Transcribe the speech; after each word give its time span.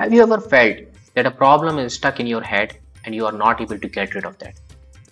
Have 0.00 0.14
you 0.14 0.22
ever 0.22 0.40
felt 0.40 0.76
that 1.14 1.26
a 1.26 1.30
problem 1.32 1.76
is 1.80 1.94
stuck 1.94 2.20
in 2.20 2.26
your 2.28 2.40
head 2.40 2.78
and 3.04 3.12
you 3.12 3.26
are 3.26 3.32
not 3.32 3.60
able 3.60 3.80
to 3.80 3.88
get 3.88 4.14
rid 4.14 4.24
of 4.24 4.38
that? 4.38 4.54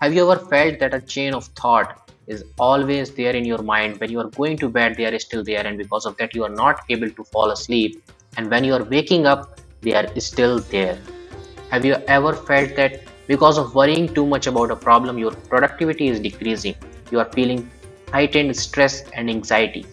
Have 0.01 0.15
you 0.15 0.31
ever 0.31 0.41
felt 0.47 0.79
that 0.79 0.95
a 0.95 1.01
chain 1.01 1.35
of 1.35 1.47
thought 1.61 2.13
is 2.29 2.45
always 2.57 3.11
there 3.11 3.35
in 3.35 3.45
your 3.45 3.63
mind? 3.63 3.99
When 3.99 4.13
you 4.13 4.21
are 4.21 4.31
going 4.31 4.57
to 4.59 4.69
bed 4.69 4.95
they 4.97 5.07
are 5.07 5.19
still 5.19 5.43
there 5.43 5.67
and 5.67 5.77
because 5.77 6.07
of 6.07 6.17
that 6.19 6.37
you 6.37 6.45
are 6.45 6.55
not 6.61 6.85
able 6.89 7.11
to 7.11 7.25
fall 7.25 7.51
asleep. 7.51 8.05
And 8.37 8.49
when 8.49 8.63
you 8.63 8.75
are 8.75 8.85
waking 8.85 9.27
up 9.27 9.59
they 9.81 9.93
are 9.93 10.07
still 10.21 10.61
there. 10.61 10.97
Have 11.73 11.85
you 11.85 11.95
ever 12.07 12.33
felt 12.33 12.77
that 12.77 13.03
because 13.27 13.59
of 13.59 13.75
worrying 13.75 14.15
too 14.15 14.25
much 14.25 14.47
about 14.47 14.71
a 14.71 14.77
problem 14.77 15.19
your 15.19 15.33
productivity 15.33 16.07
is 16.07 16.21
decreasing? 16.21 16.77
You 17.11 17.19
are 17.19 17.33
feeling 17.33 17.69
heightened 18.13 18.57
stress 18.57 19.03
and 19.15 19.29
anxiety. 19.29 19.85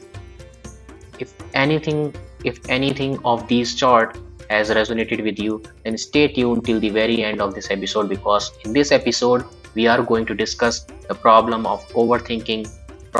If 1.17 1.33
anything 1.55 2.13
if 2.43 2.59
anything 2.69 3.17
of 3.25 3.47
these 3.47 3.75
sort 3.75 4.19
has 4.53 4.69
resonated 4.77 5.23
with 5.27 5.39
you 5.45 5.61
then 5.83 5.97
stay 6.05 6.25
tuned 6.37 6.63
till 6.69 6.79
the 6.85 6.93
very 6.99 7.17
end 7.29 7.41
of 7.45 7.53
this 7.57 7.69
episode 7.75 8.09
because 8.15 8.51
in 8.65 8.73
this 8.79 8.91
episode 8.99 9.43
we 9.75 9.87
are 9.93 10.01
going 10.11 10.25
to 10.31 10.35
discuss 10.43 10.81
the 11.09 11.17
problem 11.27 11.65
of 11.73 11.85
overthinking 12.05 12.63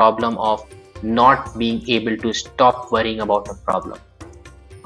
problem 0.00 0.36
of 0.38 0.66
not 1.02 1.56
being 1.62 1.80
able 1.98 2.16
to 2.24 2.32
stop 2.32 2.90
worrying 2.96 3.20
about 3.28 3.48
a 3.54 3.54
problem 3.70 3.98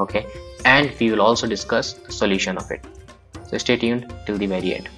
okay 0.07 0.27
and 0.65 0.95
we 1.01 1.11
will 1.11 1.25
also 1.31 1.47
discuss 1.57 1.93
the 2.07 2.13
solution 2.21 2.57
of 2.63 2.71
it 2.71 2.85
so 3.51 3.59
stay 3.67 3.77
tuned 3.85 4.15
till 4.27 4.39
the 4.45 4.51
very 4.55 4.75
end 4.79 4.89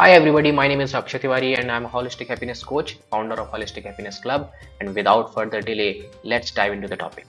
Hi 0.00 0.12
everybody, 0.12 0.50
my 0.50 0.66
name 0.66 0.80
is 0.80 0.94
Akshay 0.94 1.18
Tiwari 1.18 1.58
and 1.58 1.70
I'm 1.70 1.84
a 1.84 1.88
holistic 1.90 2.28
happiness 2.28 2.64
coach, 2.64 2.96
founder 3.10 3.34
of 3.34 3.50
Holistic 3.50 3.84
Happiness 3.84 4.18
Club. 4.18 4.50
And 4.80 4.94
without 4.94 5.34
further 5.34 5.60
delay, 5.60 6.06
let's 6.24 6.50
dive 6.52 6.72
into 6.72 6.88
the 6.88 6.96
topic. 6.96 7.26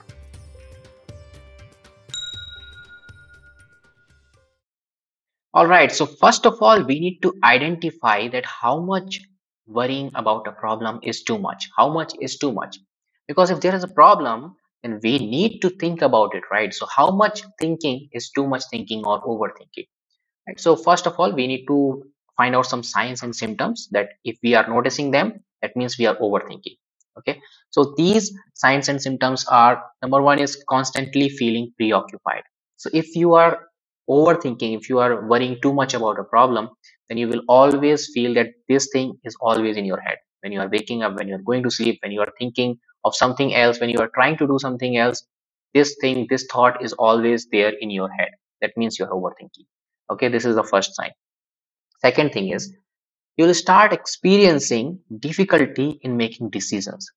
All 5.54 5.66
right, 5.66 5.92
so 5.92 6.06
first 6.06 6.46
of 6.46 6.62
all, 6.62 6.82
we 6.82 6.98
need 6.98 7.20
to 7.20 7.34
identify 7.44 8.28
that 8.28 8.46
how 8.46 8.80
much 8.80 9.20
worrying 9.66 10.10
about 10.14 10.46
a 10.46 10.52
problem 10.52 11.00
is 11.02 11.22
too 11.24 11.38
much. 11.38 11.68
How 11.76 11.92
much 11.92 12.14
is 12.22 12.38
too 12.38 12.52
much? 12.52 12.78
Because 13.28 13.50
if 13.50 13.60
there 13.60 13.74
is 13.74 13.84
a 13.84 13.88
problem, 13.88 14.56
then 14.82 14.98
we 15.02 15.18
need 15.18 15.60
to 15.60 15.68
think 15.68 16.00
about 16.00 16.34
it, 16.34 16.44
right? 16.50 16.72
So 16.72 16.86
how 16.86 17.10
much 17.10 17.42
thinking 17.60 18.08
is 18.12 18.30
too 18.30 18.46
much 18.46 18.62
thinking 18.70 19.04
or 19.04 19.22
overthinking? 19.22 19.88
Right? 20.48 20.58
So 20.58 20.74
first 20.74 21.06
of 21.06 21.20
all, 21.20 21.30
we 21.32 21.46
need 21.46 21.66
to 21.66 22.02
find 22.38 22.56
out 22.56 22.64
some 22.64 22.82
signs 22.82 23.22
and 23.22 23.36
symptoms 23.36 23.88
that 23.92 24.08
if 24.24 24.38
we 24.42 24.54
are 24.54 24.66
noticing 24.66 25.10
them, 25.10 25.44
that 25.60 25.76
means 25.76 25.98
we 25.98 26.06
are 26.06 26.16
overthinking. 26.16 26.78
Okay, 27.18 27.42
so 27.68 27.92
these 27.98 28.32
signs 28.54 28.88
and 28.88 29.00
symptoms 29.02 29.44
are 29.46 29.84
number 30.00 30.22
one 30.22 30.38
is 30.38 30.64
constantly 30.66 31.28
feeling 31.28 31.70
preoccupied. 31.76 32.42
So 32.78 32.88
if 32.94 33.14
you 33.14 33.34
are 33.34 33.68
overthinking. 34.16 34.76
If 34.78 34.88
you 34.90 34.98
are 35.00 35.26
worrying 35.28 35.58
too 35.62 35.72
much 35.74 35.94
about 35.94 36.18
a 36.20 36.24
problem 36.24 36.70
then 37.08 37.18
you 37.18 37.28
will 37.28 37.42
always 37.48 38.10
feel 38.14 38.34
that 38.34 38.48
this 38.68 38.88
thing 38.92 39.14
is 39.24 39.36
always 39.40 39.76
in 39.76 39.84
your 39.84 40.00
head. 40.00 40.18
When 40.42 40.52
you 40.52 40.60
are 40.60 40.68
waking 40.68 41.02
up 41.02 41.16
when 41.16 41.28
you 41.28 41.36
are 41.36 41.46
going 41.50 41.62
to 41.64 41.70
sleep 41.70 42.00
when 42.02 42.12
you 42.12 42.20
are 42.20 42.32
thinking 42.38 42.78
of 43.04 43.16
something 43.16 43.54
else 43.54 43.80
when 43.80 43.90
you 43.90 43.98
are 44.00 44.10
trying 44.14 44.38
to 44.38 44.46
do 44.46 44.58
something 44.58 44.96
else 44.96 45.24
this 45.74 45.96
thing 46.00 46.26
this 46.30 46.46
thought 46.52 46.82
is 46.84 46.94
always 46.94 47.46
there 47.52 47.72
in 47.80 47.90
your 47.90 48.10
head. 48.10 48.30
That 48.62 48.72
means 48.76 48.98
you're 48.98 49.08
overthinking. 49.08 49.66
Okay 50.12 50.28
this 50.28 50.44
is 50.44 50.56
the 50.56 50.64
first 50.64 50.96
sign. 50.96 51.12
Second 52.00 52.32
thing 52.32 52.50
is 52.50 52.74
you 53.38 53.46
will 53.46 53.54
start 53.54 53.92
experiencing 53.92 55.00
difficulty 55.20 56.00
in 56.02 56.16
making 56.16 56.50
decisions. 56.50 57.10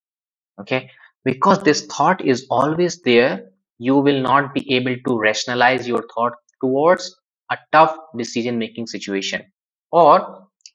Okay 0.61 0.89
because 1.25 1.63
this 1.63 1.85
thought 1.87 2.21
is 2.23 2.47
always 2.49 3.01
there 3.01 3.45
you 3.79 3.95
will 3.97 4.21
not 4.21 4.53
be 4.53 4.73
able 4.75 4.95
to 5.07 5.19
rationalize 5.19 5.87
your 5.87 6.03
thought 6.13 6.33
towards 6.65 7.13
a 7.51 7.57
tough 7.71 7.95
decision 8.23 8.59
making 8.65 8.87
situation. 8.97 9.45
Or 9.91 10.17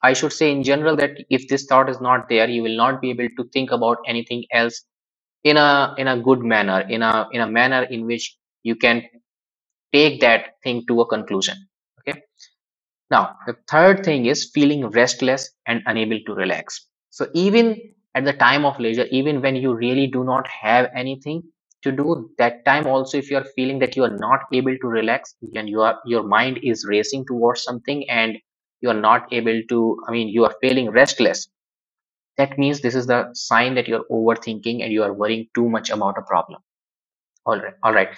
i 0.03 0.13
should 0.19 0.33
say 0.33 0.51
in 0.51 0.63
general 0.63 0.95
that 1.01 1.17
if 1.37 1.47
this 1.49 1.65
thought 1.71 1.89
is 1.89 1.99
not 2.01 2.27
there 2.29 2.49
you 2.49 2.63
will 2.67 2.77
not 2.77 3.01
be 3.01 3.09
able 3.11 3.29
to 3.39 3.43
think 3.55 3.71
about 3.77 3.99
anything 4.13 4.43
else 4.51 4.83
in 5.43 5.57
a 5.57 5.95
in 5.97 6.07
a 6.07 6.17
good 6.27 6.39
manner 6.53 6.79
in 6.97 7.03
a 7.09 7.27
in 7.31 7.41
a 7.41 7.47
manner 7.47 7.83
in 7.83 8.05
which 8.05 8.37
you 8.63 8.75
can 8.75 9.03
take 9.93 10.21
that 10.21 10.55
thing 10.63 10.85
to 10.87 11.01
a 11.01 11.05
conclusion. 11.07 11.57
Okay? 11.99 12.21
Now 13.09 13.35
the 13.47 13.55
third 13.69 14.05
thing 14.05 14.25
is 14.25 14.49
feeling 14.53 14.87
restless 14.89 15.49
and 15.67 15.81
unable 15.85 16.19
to 16.27 16.33
relax. 16.33 16.87
So 17.09 17.27
even 17.33 17.79
at 18.15 18.25
the 18.25 18.33
time 18.33 18.65
of 18.65 18.79
leisure 18.79 19.07
even 19.11 19.41
when 19.41 19.55
you 19.55 19.73
really 19.75 20.07
do 20.07 20.23
not 20.23 20.47
have 20.47 20.89
anything 20.95 21.43
to 21.83 21.91
do 21.91 22.29
that 22.37 22.63
time 22.65 22.87
also 22.87 23.17
if 23.17 23.31
you 23.31 23.37
are 23.37 23.45
feeling 23.55 23.79
that 23.79 23.95
you 23.95 24.03
are 24.03 24.17
not 24.17 24.41
able 24.53 24.77
to 24.77 24.87
relax 24.87 25.35
and 25.55 25.69
you 25.69 25.81
are 25.81 25.99
your 26.05 26.23
mind 26.23 26.59
is 26.63 26.85
racing 26.87 27.25
towards 27.25 27.63
something 27.63 28.07
and 28.09 28.37
you 28.81 28.89
are 28.89 29.01
not 29.01 29.31
able 29.33 29.61
to 29.69 29.79
i 30.07 30.11
mean 30.11 30.29
you 30.29 30.45
are 30.45 30.55
feeling 30.61 30.91
restless. 30.91 31.47
That 32.37 32.57
means 32.57 32.81
this 32.81 32.95
is 32.95 33.07
the 33.07 33.29
sign 33.33 33.75
that 33.75 33.87
you're 33.87 34.05
overthinking 34.11 34.83
and 34.83 34.93
you 34.93 35.03
are 35.03 35.13
worrying 35.13 35.47
too 35.55 35.69
much 35.69 35.89
about 35.91 36.17
a 36.17 36.23
problem. 36.23 36.61
All 37.45 37.59
right 37.59 37.75
all 37.83 37.93
right. 37.93 38.09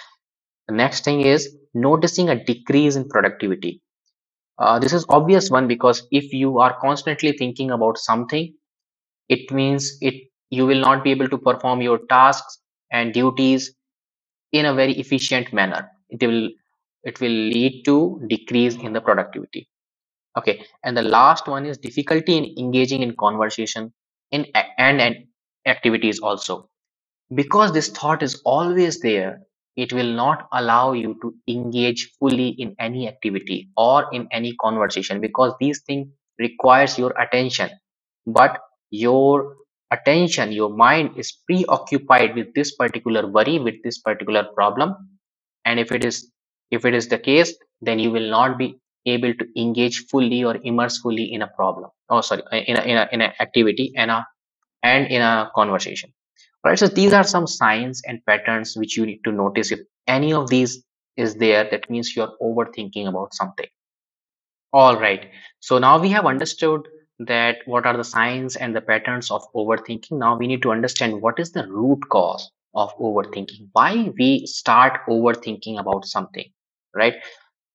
The 0.68 0.75
next 0.75 1.06
thing 1.06 1.22
is 1.22 1.56
noticing 1.73 2.29
a 2.29 2.44
decrease 2.44 2.96
in 2.96 3.09
productivity. 3.09 3.81
Uh, 4.57 4.79
this 4.79 4.94
is 4.94 5.06
obvious 5.09 5.50
one 5.52 5.68
because 5.68 6.07
if 6.12 6.34
you 6.34 6.59
are 6.59 6.78
constantly 6.81 7.34
thinking 7.34 7.72
about 7.72 7.97
something 7.97 8.53
it 9.29 9.52
means 9.52 9.97
it 10.02 10.16
you 10.50 10.66
will 10.66 10.81
not 10.81 11.03
be 11.03 11.12
able 11.12 11.29
to 11.29 11.38
perform 11.38 11.81
your 11.81 12.00
tasks 12.09 12.59
and 12.93 13.13
duties 13.13 13.73
in 14.51 14.65
a 14.65 14.73
very 14.73 14.93
efficient 14.99 15.53
manner. 15.53 15.89
It 16.09 16.25
will 16.25 16.49
it 17.03 17.19
will 17.21 17.29
lead 17.55 17.83
to 17.85 18.21
decrease 18.29 18.75
in 18.75 18.93
the 18.93 19.01
productivity. 19.01 19.69
Okay 20.37 20.65
and 20.83 20.97
the 20.97 21.01
last 21.03 21.47
one 21.47 21.65
is 21.65 21.77
difficulty 21.77 22.37
in 22.37 22.55
engaging 22.57 23.03
in 23.03 23.15
conversation 23.17 23.93
in 24.31 24.47
and, 24.55 25.01
and 25.01 25.25
activities 25.67 26.19
also. 26.19 26.69
Because 27.35 27.73
this 27.73 27.89
thought 27.89 28.23
is 28.23 28.41
always 28.45 28.99
there 29.01 29.41
it 29.75 29.93
will 29.93 30.11
not 30.13 30.47
allow 30.53 30.93
you 30.93 31.17
to 31.21 31.33
engage 31.47 32.11
fully 32.19 32.49
in 32.49 32.75
any 32.79 33.07
activity 33.07 33.69
or 33.77 34.07
in 34.13 34.27
any 34.31 34.55
conversation 34.61 35.21
because 35.21 35.53
these 35.59 35.81
things 35.83 36.07
requires 36.39 36.97
your 36.97 37.11
attention. 37.19 37.69
But 38.27 38.59
your 38.91 39.57
attention 39.95 40.51
your 40.51 40.69
mind 40.69 41.17
is 41.17 41.31
preoccupied 41.47 42.35
with 42.35 42.53
this 42.53 42.75
particular 42.75 43.25
worry 43.27 43.59
with 43.59 43.75
this 43.83 43.99
particular 43.99 44.43
problem. 44.55 44.95
And 45.65 45.79
if 45.79 45.91
it 45.91 46.05
is 46.05 46.31
if 46.71 46.85
it 46.85 46.93
is 46.93 47.07
the 47.07 47.19
case 47.19 47.53
then 47.81 47.99
you 47.99 48.11
will 48.11 48.29
not 48.29 48.57
be 48.57 48.79
able 49.05 49.33
to 49.33 49.45
engage 49.59 50.05
fully 50.11 50.43
or 50.43 50.57
immerse 50.63 50.99
fully 50.99 51.25
in 51.33 51.41
a 51.41 51.47
problem. 51.47 51.89
Oh 52.09 52.21
sorry 52.21 52.43
uh, 52.51 52.57
in 52.57 52.77
a, 52.77 52.81
in 52.81 52.97
a, 52.97 53.09
in 53.11 53.21
an 53.21 53.31
activity 53.39 53.91
and 53.95 54.11
a 54.11 54.25
and 54.81 55.07
in 55.07 55.21
a 55.21 55.51
conversation. 55.55 56.13
Right? 56.65 56.79
So 56.79 56.87
these 56.87 57.13
are 57.13 57.23
some 57.25 57.45
signs 57.45 58.01
and 58.07 58.25
patterns 58.25 58.75
which 58.77 58.97
you 58.97 59.05
need 59.05 59.21
to 59.25 59.31
notice 59.31 59.71
if 59.71 59.79
any 60.07 60.33
of 60.33 60.49
these 60.49 60.83
is 61.17 61.35
there 61.35 61.67
that 61.69 61.89
means 61.89 62.15
you're 62.15 62.33
overthinking 62.41 63.07
about 63.07 63.33
something. 63.33 63.67
All 64.71 64.97
right. 64.99 65.29
So 65.59 65.77
now 65.77 65.99
we 65.99 66.09
have 66.09 66.25
understood 66.25 66.87
that 67.28 67.57
what 67.66 67.85
are 67.85 67.97
the 67.97 68.03
signs 68.03 68.56
and 68.56 68.75
the 68.75 68.81
patterns 68.81 69.31
of 69.31 69.44
overthinking. 69.53 70.11
Now 70.11 70.38
we 70.38 70.47
need 70.47 70.61
to 70.63 70.72
understand 70.72 71.22
what 71.22 71.39
is 71.39 71.51
the 71.51 71.67
root 71.67 72.00
cause 72.09 72.51
of 72.75 72.95
overthinking. 72.97 73.69
Why 73.73 74.11
we 74.17 74.45
start 74.45 75.01
overthinking 75.07 75.79
about 75.79 76.06
something 76.06 76.50
right? 76.95 77.16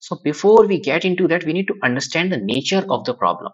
So 0.00 0.16
before 0.22 0.66
we 0.66 0.80
get 0.80 1.04
into 1.04 1.28
that 1.28 1.44
we 1.44 1.52
need 1.52 1.68
to 1.68 1.74
understand 1.82 2.32
the 2.32 2.38
nature 2.38 2.84
of 2.88 3.04
the 3.04 3.14
problem. 3.14 3.52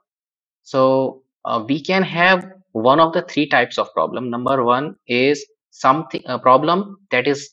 So 0.62 1.22
uh, 1.44 1.64
we 1.66 1.82
can 1.82 2.02
have 2.02 2.46
one 2.72 3.00
of 3.00 3.12
the 3.12 3.22
three 3.22 3.48
types 3.48 3.78
of 3.78 3.92
problem. 3.92 4.30
Number 4.30 4.64
one 4.64 4.96
is 5.06 5.46
something 5.70 6.22
a 6.26 6.38
problem 6.38 6.98
that 7.10 7.26
is 7.26 7.50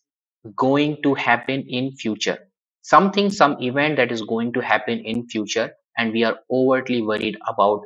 going 0.56 0.98
to 1.04 1.14
happen 1.14 1.66
in 1.68 1.92
future. 1.94 2.38
Something 2.82 3.30
some 3.30 3.62
event 3.62 3.98
that 3.98 4.12
is 4.12 4.22
going 4.22 4.54
to 4.54 4.60
happen 4.60 5.00
in 5.00 5.28
future 5.28 5.72
and 5.98 6.12
we 6.12 6.24
are 6.24 6.40
overtly 6.50 7.02
worried 7.02 7.38
about 7.48 7.82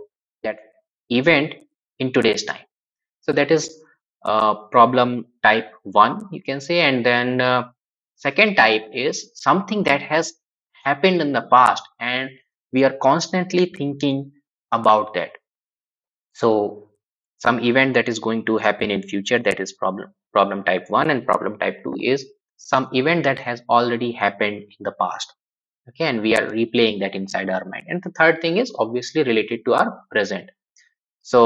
event 1.10 1.56
in 2.00 2.14
today's 2.14 2.44
time. 2.44 2.66
So 3.22 3.32
that 3.34 3.52
is 3.52 3.82
uh, 4.24 4.56
problem 4.72 5.26
type 5.44 5.72
one 5.84 6.28
you 6.32 6.42
can 6.42 6.62
say. 6.62 6.82
And 6.82 7.06
then 7.06 7.42
uh, 7.42 7.70
second 8.16 8.56
type 8.56 8.84
is 8.94 9.32
something 9.36 9.84
that 9.84 10.02
has 10.02 10.34
happened 10.84 11.22
in 11.22 11.32
the 11.32 11.42
past 11.52 11.84
and 12.00 12.30
we 12.72 12.84
are 12.84 12.96
constantly 13.02 13.72
thinking 13.78 14.32
about 14.72 15.14
that. 15.14 15.32
So 16.34 16.90
some 17.40 17.60
event 17.60 17.94
that 17.94 18.10
is 18.10 18.20
going 18.20 18.46
to 18.46 18.58
happen 18.58 18.92
in 18.92 19.02
future 19.02 19.40
that 19.40 19.60
is 19.60 19.74
problem 19.74 20.14
problem 20.34 20.64
type 20.64 20.86
1 20.90 21.10
and 21.10 21.26
problem 21.26 21.58
type 21.60 21.78
2 21.84 21.96
is 22.02 22.26
some 22.58 22.90
event 22.94 23.24
that 23.24 23.40
has 23.40 23.62
already 23.70 24.12
happened 24.12 24.64
in 24.64 24.84
the 24.84 24.94
past. 25.00 25.34
Okay 25.90 26.06
and 26.06 26.22
we 26.22 26.36
are 26.36 26.48
replaying 26.48 27.00
that 27.00 27.16
inside 27.16 27.50
our 27.50 27.64
mind. 27.66 27.86
And 27.88 28.02
the 28.04 28.12
third 28.12 28.42
thing 28.42 28.58
is 28.58 28.74
obviously 28.78 29.24
related 29.24 29.62
to 29.66 29.76
our 29.76 30.02
present 30.12 30.50
so 31.32 31.42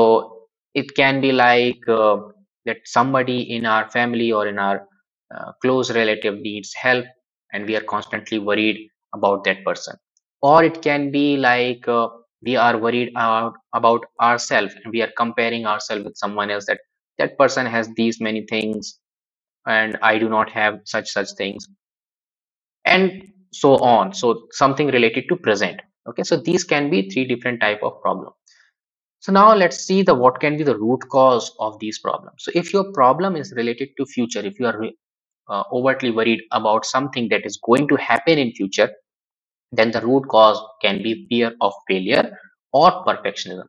it 0.76 0.94
can 0.96 1.22
be 1.22 1.32
like 1.32 1.88
uh, 1.88 2.18
that 2.66 2.80
somebody 2.86 3.40
in 3.56 3.66
our 3.66 3.90
family 3.90 4.32
or 4.34 4.48
in 4.48 4.60
our 4.60 4.88
uh, 5.36 5.54
close 5.62 5.92
relative 5.92 6.38
needs 6.40 6.74
help 6.76 7.06
and 7.54 7.66
we 7.66 7.78
are 7.78 7.86
constantly 7.94 8.40
worried 8.40 8.90
about 9.16 9.46
that 9.46 9.64
person. 9.66 9.96
Or 10.42 10.66
it 10.66 10.82
can 10.82 11.12
be 11.12 11.38
like 11.38 11.88
uh, 11.88 12.10
we 12.44 12.58
are 12.58 12.78
worried 12.78 13.12
about 13.12 13.54
about 13.74 14.06
ourselves 14.22 14.76
and 14.84 14.94
we 14.94 15.02
are 15.02 15.12
comparing 15.18 15.66
ourselves 15.66 16.04
with 16.06 16.18
someone 16.18 16.52
else 16.52 16.66
that 16.68 16.82
that 17.20 17.38
person 17.38 17.66
has 17.66 17.90
these 17.96 18.22
many 18.22 18.46
things 18.50 19.00
and 19.68 19.98
i 20.04 20.18
do 20.20 20.30
not 20.30 20.50
have 20.52 20.82
such 20.86 21.10
such 21.10 21.30
things. 21.38 21.68
And 22.86 23.24
so 23.54 23.78
on. 23.78 24.14
So 24.14 24.48
something 24.52 24.88
related 24.88 25.26
to 25.30 25.38
present. 25.38 25.82
Okay 26.10 26.24
so 26.24 26.38
these 26.38 26.66
can 26.66 26.90
be 26.90 27.10
three 27.10 27.26
different 27.26 27.62
type 27.62 27.82
of 27.84 28.02
problem 28.02 28.34
so 29.20 29.32
now 29.32 29.54
let's 29.54 29.84
see 29.86 30.02
the 30.02 30.16
what 30.16 30.40
can 30.40 30.58
be 30.58 30.64
the 30.64 30.78
root 30.78 31.02
cause 31.10 31.52
of 31.60 31.80
these 31.80 32.00
problems. 32.00 32.36
So 32.40 32.52
if 32.56 32.74
your 32.74 32.92
problem 32.94 33.36
is 33.36 33.54
related 33.56 33.90
to 33.98 34.06
future 34.06 34.40
if 34.40 34.60
you 34.60 34.68
are 34.68 34.82
uh, 35.50 35.64
overtly 35.72 36.12
worried 36.12 36.42
about 36.52 36.86
something 36.86 37.28
that 37.30 37.46
is 37.46 37.60
going 37.64 37.88
to 37.90 37.96
happen 37.96 38.38
in 38.38 38.52
future 38.54 38.90
then 39.72 39.92
the 39.92 40.02
root 40.02 40.28
cause 40.30 40.60
can 40.82 41.04
be 41.04 41.28
fear 41.30 41.54
of 41.62 41.74
failure 41.88 42.32
or 42.74 43.04
perfectionism. 43.06 43.66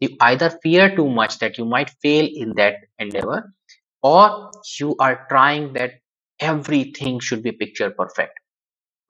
You 0.00 0.16
either 0.20 0.50
fear 0.62 0.94
too 0.94 1.08
much 1.08 1.38
that 1.38 1.58
you 1.58 1.64
might 1.64 1.90
fail 2.02 2.28
in 2.32 2.54
that 2.56 2.74
endeavor 2.98 3.52
or 4.02 4.50
you 4.78 4.96
are 4.98 5.26
trying 5.28 5.74
that 5.74 5.92
everything 6.40 7.20
should 7.20 7.42
be 7.42 7.52
picture 7.52 7.90
perfect 7.90 8.38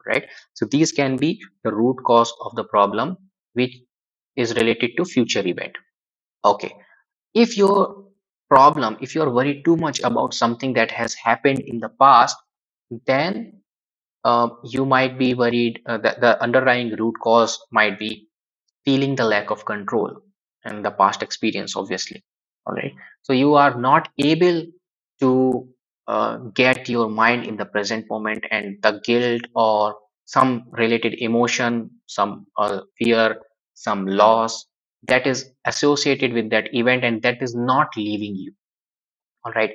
right? 0.07 0.25
So 0.55 0.67
these 0.67 0.93
can 0.93 1.17
be 1.17 1.41
the 1.65 1.73
root 1.73 1.97
cause 2.05 2.33
of 2.45 2.55
the 2.57 2.65
problem 2.65 3.17
which 3.55 3.77
is 4.37 4.55
related 4.55 4.93
to 4.97 5.05
future 5.05 5.47
event. 5.47 5.77
Okay. 6.45 6.73
If 7.35 7.57
your 7.57 8.05
problem 8.51 8.97
if 9.01 9.15
you're 9.15 9.33
worried 9.33 9.65
too 9.65 9.77
much 9.77 10.01
about 10.01 10.35
something 10.35 10.73
that 10.75 10.91
has 10.91 11.15
happened 11.15 11.61
in 11.61 11.79
the 11.79 11.89
past 11.89 12.37
then 13.07 13.63
uh, 14.25 14.49
you 14.65 14.85
might 14.85 15.17
be 15.19 15.35
worried 15.35 15.81
uh, 15.87 15.97
that 15.99 16.21
the 16.21 16.43
underlying 16.43 16.91
root 16.97 17.15
cause 17.23 17.59
might 17.71 17.99
be 17.99 18.29
feeling 18.85 19.15
the 19.15 19.25
lack 19.25 19.51
of 19.51 19.65
control 19.65 20.11
and 20.65 20.85
the 20.85 20.91
past 20.91 21.23
experience 21.23 21.77
obviously. 21.77 22.23
All 22.67 22.75
right 22.75 22.93
so 23.23 23.33
you 23.33 23.55
are 23.55 23.79
not 23.79 24.09
able 24.19 24.67
to 25.21 25.69
uh, 26.09 26.37
get 26.55 26.89
your 26.89 27.09
mind 27.09 27.47
in 27.47 27.57
the 27.57 27.65
present 27.65 28.05
moment 28.11 28.45
and 28.51 28.83
the 28.83 29.01
guilt 29.05 29.43
or 29.55 29.95
some 30.25 30.65
related 30.73 31.15
emotion 31.21 31.91
some 32.07 32.47
uh, 32.59 32.81
fear 32.99 33.37
some 33.81 34.07
loss 34.07 34.67
that 35.05 35.27
is 35.27 35.51
associated 35.65 36.35
with 36.35 36.51
that 36.51 36.69
event 36.75 37.03
and 37.05 37.23
that 37.23 37.43
is 37.43 37.55
not 37.55 37.89
leaving 37.97 38.37
you. 38.37 38.53
All 39.45 39.53
right? 39.53 39.73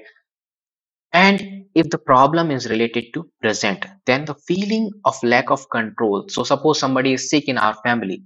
And 1.11 1.65
if 1.73 1.89
the 1.89 1.97
problem 1.97 2.51
is 2.51 2.69
related 2.69 3.05
to 3.15 3.29
present 3.41 3.85
then 4.05 4.25
the 4.25 4.35
feeling 4.35 4.91
of 5.05 5.15
lack 5.23 5.49
of 5.49 5.69
control. 5.71 6.25
So 6.29 6.43
suppose 6.43 6.79
somebody 6.79 7.13
is 7.13 7.29
sick 7.29 7.47
in 7.47 7.57
our 7.57 7.73
family 7.83 8.23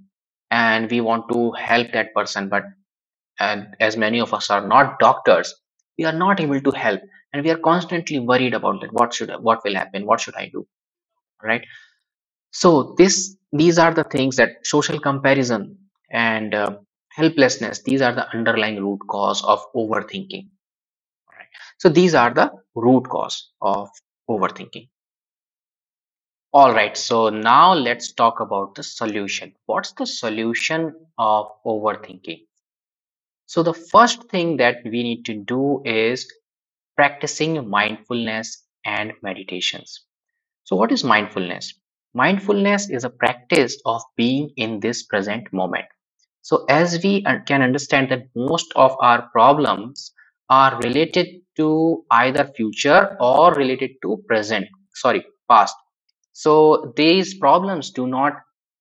and 0.50 0.90
we 0.90 1.00
want 1.00 1.30
to 1.32 1.52
help 1.52 1.92
that 1.92 2.14
person 2.14 2.48
but 2.50 2.64
and 3.38 3.68
as 3.80 3.96
many 3.96 4.20
of 4.20 4.34
us 4.34 4.50
are 4.50 4.66
not 4.66 4.98
doctors 4.98 5.54
we 5.96 6.04
are 6.04 6.12
not 6.12 6.40
able 6.40 6.60
to 6.60 6.70
help 6.72 7.00
and 7.32 7.44
we 7.44 7.50
are 7.50 7.58
constantly 7.58 8.18
worried 8.18 8.54
about 8.54 8.80
that. 8.82 8.92
What 8.92 9.14
should 9.14 9.30
what 9.40 9.64
will 9.64 9.76
happen? 9.76 10.04
What 10.04 10.20
should 10.20 10.34
i 10.34 10.50
do? 10.52 10.66
Right 11.42 11.64
so 12.50 12.94
this 12.98 13.36
these 13.52 13.78
are 13.78 13.92
the 13.94 14.04
things 14.04 14.36
that 14.36 14.50
social 14.64 14.98
comparison 15.00 15.78
and 16.10 16.54
uh, 16.54 16.76
helplessness 17.10 17.82
these 17.82 18.02
are 18.02 18.14
the 18.14 18.28
underlying 18.34 18.82
root 18.82 19.00
cause 19.08 19.42
of 19.44 19.64
overthinking. 19.74 20.48
Right 21.30 21.48
so 21.78 21.88
these 21.88 22.14
are 22.14 22.32
the 22.32 22.50
root 22.74 23.08
cause 23.08 23.50
of 23.60 23.90
overthinking. 24.28 24.88
All 26.52 26.72
right 26.72 26.96
so 26.96 27.28
now 27.30 27.74
let's 27.74 28.12
talk 28.12 28.40
about 28.40 28.74
the 28.74 28.82
solution. 28.82 29.54
What's 29.66 29.92
the 29.92 30.06
solution 30.06 30.94
of 31.18 31.46
overthinking? 31.66 32.46
So 33.46 33.62
the 33.64 33.74
first 33.74 34.24
thing 34.30 34.58
that 34.58 34.76
we 34.84 35.02
need 35.02 35.24
to 35.26 35.34
do 35.34 35.82
is 35.84 36.32
practicing 36.96 37.68
mindfulness 37.68 38.64
and 38.84 39.12
meditations. 39.22 40.04
So 40.64 40.76
what 40.76 40.92
is 40.92 41.02
mindfulness? 41.04 41.74
Mindfulness 42.14 42.90
is 42.90 43.04
a 43.04 43.10
practice 43.10 43.80
of 43.86 44.02
being 44.16 44.50
in 44.56 44.80
this 44.80 45.04
present 45.04 45.52
moment. 45.52 45.86
So 46.42 46.64
as 46.68 47.00
we 47.04 47.22
can 47.46 47.62
understand 47.62 48.10
that 48.10 48.24
most 48.34 48.72
of 48.74 48.96
our 49.00 49.28
problems 49.30 50.12
are 50.48 50.80
related 50.80 51.42
to 51.56 52.04
either 52.10 52.50
future 52.56 53.16
or 53.20 53.54
related 53.54 53.90
to 54.02 54.22
present, 54.26 54.66
sorry, 54.94 55.24
past. 55.48 55.76
So 56.32 56.92
these 56.96 57.38
problems 57.38 57.90
do 57.90 58.06
not 58.06 58.32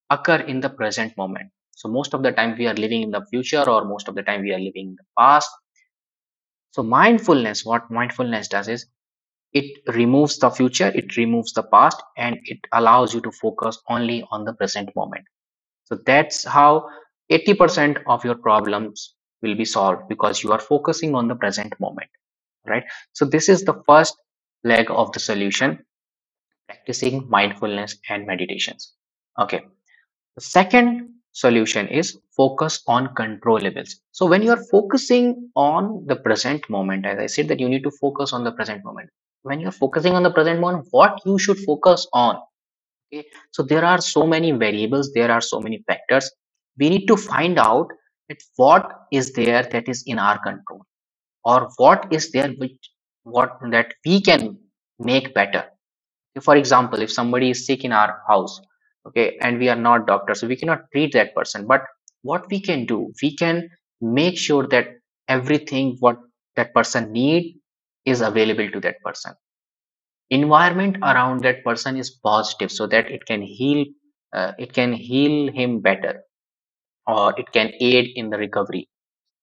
occur 0.10 0.38
in 0.38 0.62
the 0.62 0.70
present 0.70 1.16
moment. 1.18 1.52
So 1.72 1.90
most 1.90 2.14
of 2.14 2.24
the 2.24 2.32
time 2.32 2.58
we 2.58 2.68
are 2.68 2.74
living 2.74 3.04
in 3.04 3.12
the 3.12 3.26
future 3.30 3.70
or 3.70 3.86
most 3.86 4.08
of 4.08 4.16
the 4.16 4.24
time 4.24 4.42
we 4.42 4.54
are 4.54 4.60
living 4.60 4.90
in 4.90 4.96
the 4.96 5.06
past. 5.18 5.50
So 6.72 6.84
mindfulness, 6.84 7.66
what 7.66 7.92
mindfulness 7.92 8.48
does 8.48 8.68
is 8.68 8.86
it 9.54 9.82
removes 9.88 10.38
the 10.38 10.50
future, 10.50 10.92
it 10.94 11.18
removes 11.18 11.54
the 11.54 11.64
past, 11.64 12.02
and 12.18 12.38
it 12.44 12.60
allows 12.72 13.14
you 13.14 13.22
to 13.22 13.32
focus 13.32 13.80
only 13.90 14.24
on 14.32 14.46
the 14.46 14.54
present 14.54 14.96
moment. 14.96 15.26
So 15.86 15.98
that's 16.06 16.44
how 16.44 16.88
80% 17.32 18.04
of 18.08 18.24
your 18.24 18.36
problems 18.36 19.16
will 19.42 19.56
be 19.56 19.66
solved 19.66 20.08
because 20.08 20.44
you 20.44 20.52
are 20.52 20.60
focusing 20.60 21.16
on 21.16 21.28
the 21.28 21.36
present 21.36 21.74
moment, 21.80 22.10
right? 22.68 22.84
So 23.14 23.26
this 23.26 23.50
is 23.50 23.64
the 23.64 23.82
first 23.88 24.16
leg 24.64 24.88
of 24.90 25.12
the 25.14 25.20
solution, 25.20 25.80
practicing 26.68 27.28
mindfulness 27.30 27.98
and 28.10 28.28
meditations. 28.28 28.94
Okay. 29.40 29.62
The 30.36 30.42
second 30.42 31.10
solution 31.32 31.88
is 31.88 32.18
focus 32.36 32.84
on 32.88 33.16
controllables. 33.16 33.96
So 34.12 34.26
when 34.26 34.42
you 34.42 34.52
are 34.52 34.64
focusing 34.72 35.50
on 35.56 36.06
the 36.08 36.16
present 36.16 36.70
moment, 36.70 37.06
as 37.06 37.20
I 37.20 37.28
said 37.28 37.48
that 37.48 37.60
you 37.60 37.70
need 37.70 37.84
to 37.84 37.92
focus 37.92 38.34
on 38.34 38.44
the 38.44 38.52
present 38.52 38.84
moment. 38.84 39.10
When 39.44 39.60
you're 39.60 39.72
focusing 39.72 40.14
on 40.14 40.24
the 40.24 40.32
present 40.32 40.60
moment, 40.60 40.88
what 40.92 41.22
you 41.26 41.38
should 41.40 41.60
focus 41.60 42.08
on. 42.14 42.38
Okay. 43.14 43.28
So 43.52 43.64
there 43.64 43.86
are 43.86 44.02
so 44.02 44.28
many 44.28 44.52
variables, 44.52 45.12
there 45.14 45.32
are 45.32 45.42
so 45.42 45.60
many 45.60 45.84
factors. 45.88 46.30
We 46.78 46.90
need 46.90 47.08
to 47.08 47.18
find 47.18 47.58
out 47.58 47.88
that 48.28 48.42
what 48.58 48.92
is 49.12 49.34
there 49.34 49.64
that 49.64 49.90
is 49.90 50.04
in 50.06 50.20
our 50.20 50.40
control 50.40 50.86
or 51.44 51.70
what 51.78 52.12
is 52.12 52.32
there 52.32 52.50
which 52.50 52.92
what 53.24 53.58
that 53.72 53.94
we 54.06 54.22
can 54.22 54.58
make 55.00 55.34
better. 55.34 55.66
For 56.42 56.56
example, 56.56 57.02
if 57.02 57.12
somebody 57.12 57.50
is 57.50 57.66
sick 57.66 57.84
in 57.84 57.92
our 57.92 58.22
house, 58.28 58.62
okay 59.08 59.38
and 59.42 59.60
we 59.60 59.70
are 59.70 59.76
not 59.76 60.08
doctors 60.08 60.40
so 60.40 60.48
we 60.48 60.56
cannot 60.56 60.82
treat 60.92 61.14
that 61.14 61.34
person 61.36 61.66
but 61.66 61.84
what 62.22 62.50
we 62.50 62.60
can 62.60 62.86
do 62.86 63.12
we 63.22 63.36
can 63.36 63.70
make 64.02 64.38
sure 64.38 64.68
that 64.68 64.88
everything 65.28 65.96
what 66.00 66.18
that 66.56 66.74
person 66.74 67.12
need 67.12 67.56
is 68.06 68.22
available 68.22 68.70
to 68.72 68.80
that 68.82 69.02
person. 69.04 69.34
Environment 70.30 70.98
around 71.04 71.42
that 71.44 71.64
person 71.64 71.98
is 71.98 72.12
positive 72.12 72.72
so 72.72 72.88
that 72.88 73.10
it 73.12 73.26
can 73.26 73.42
heal 73.42 73.86
uh, 74.34 74.54
it 74.60 74.74
can 74.74 74.94
heal 74.94 75.52
him 75.52 75.80
better 75.82 76.22
or 77.08 77.34
it 77.40 77.52
can 77.52 77.72
aid 77.80 78.12
in 78.16 78.30
the 78.30 78.38
recovery 78.38 78.88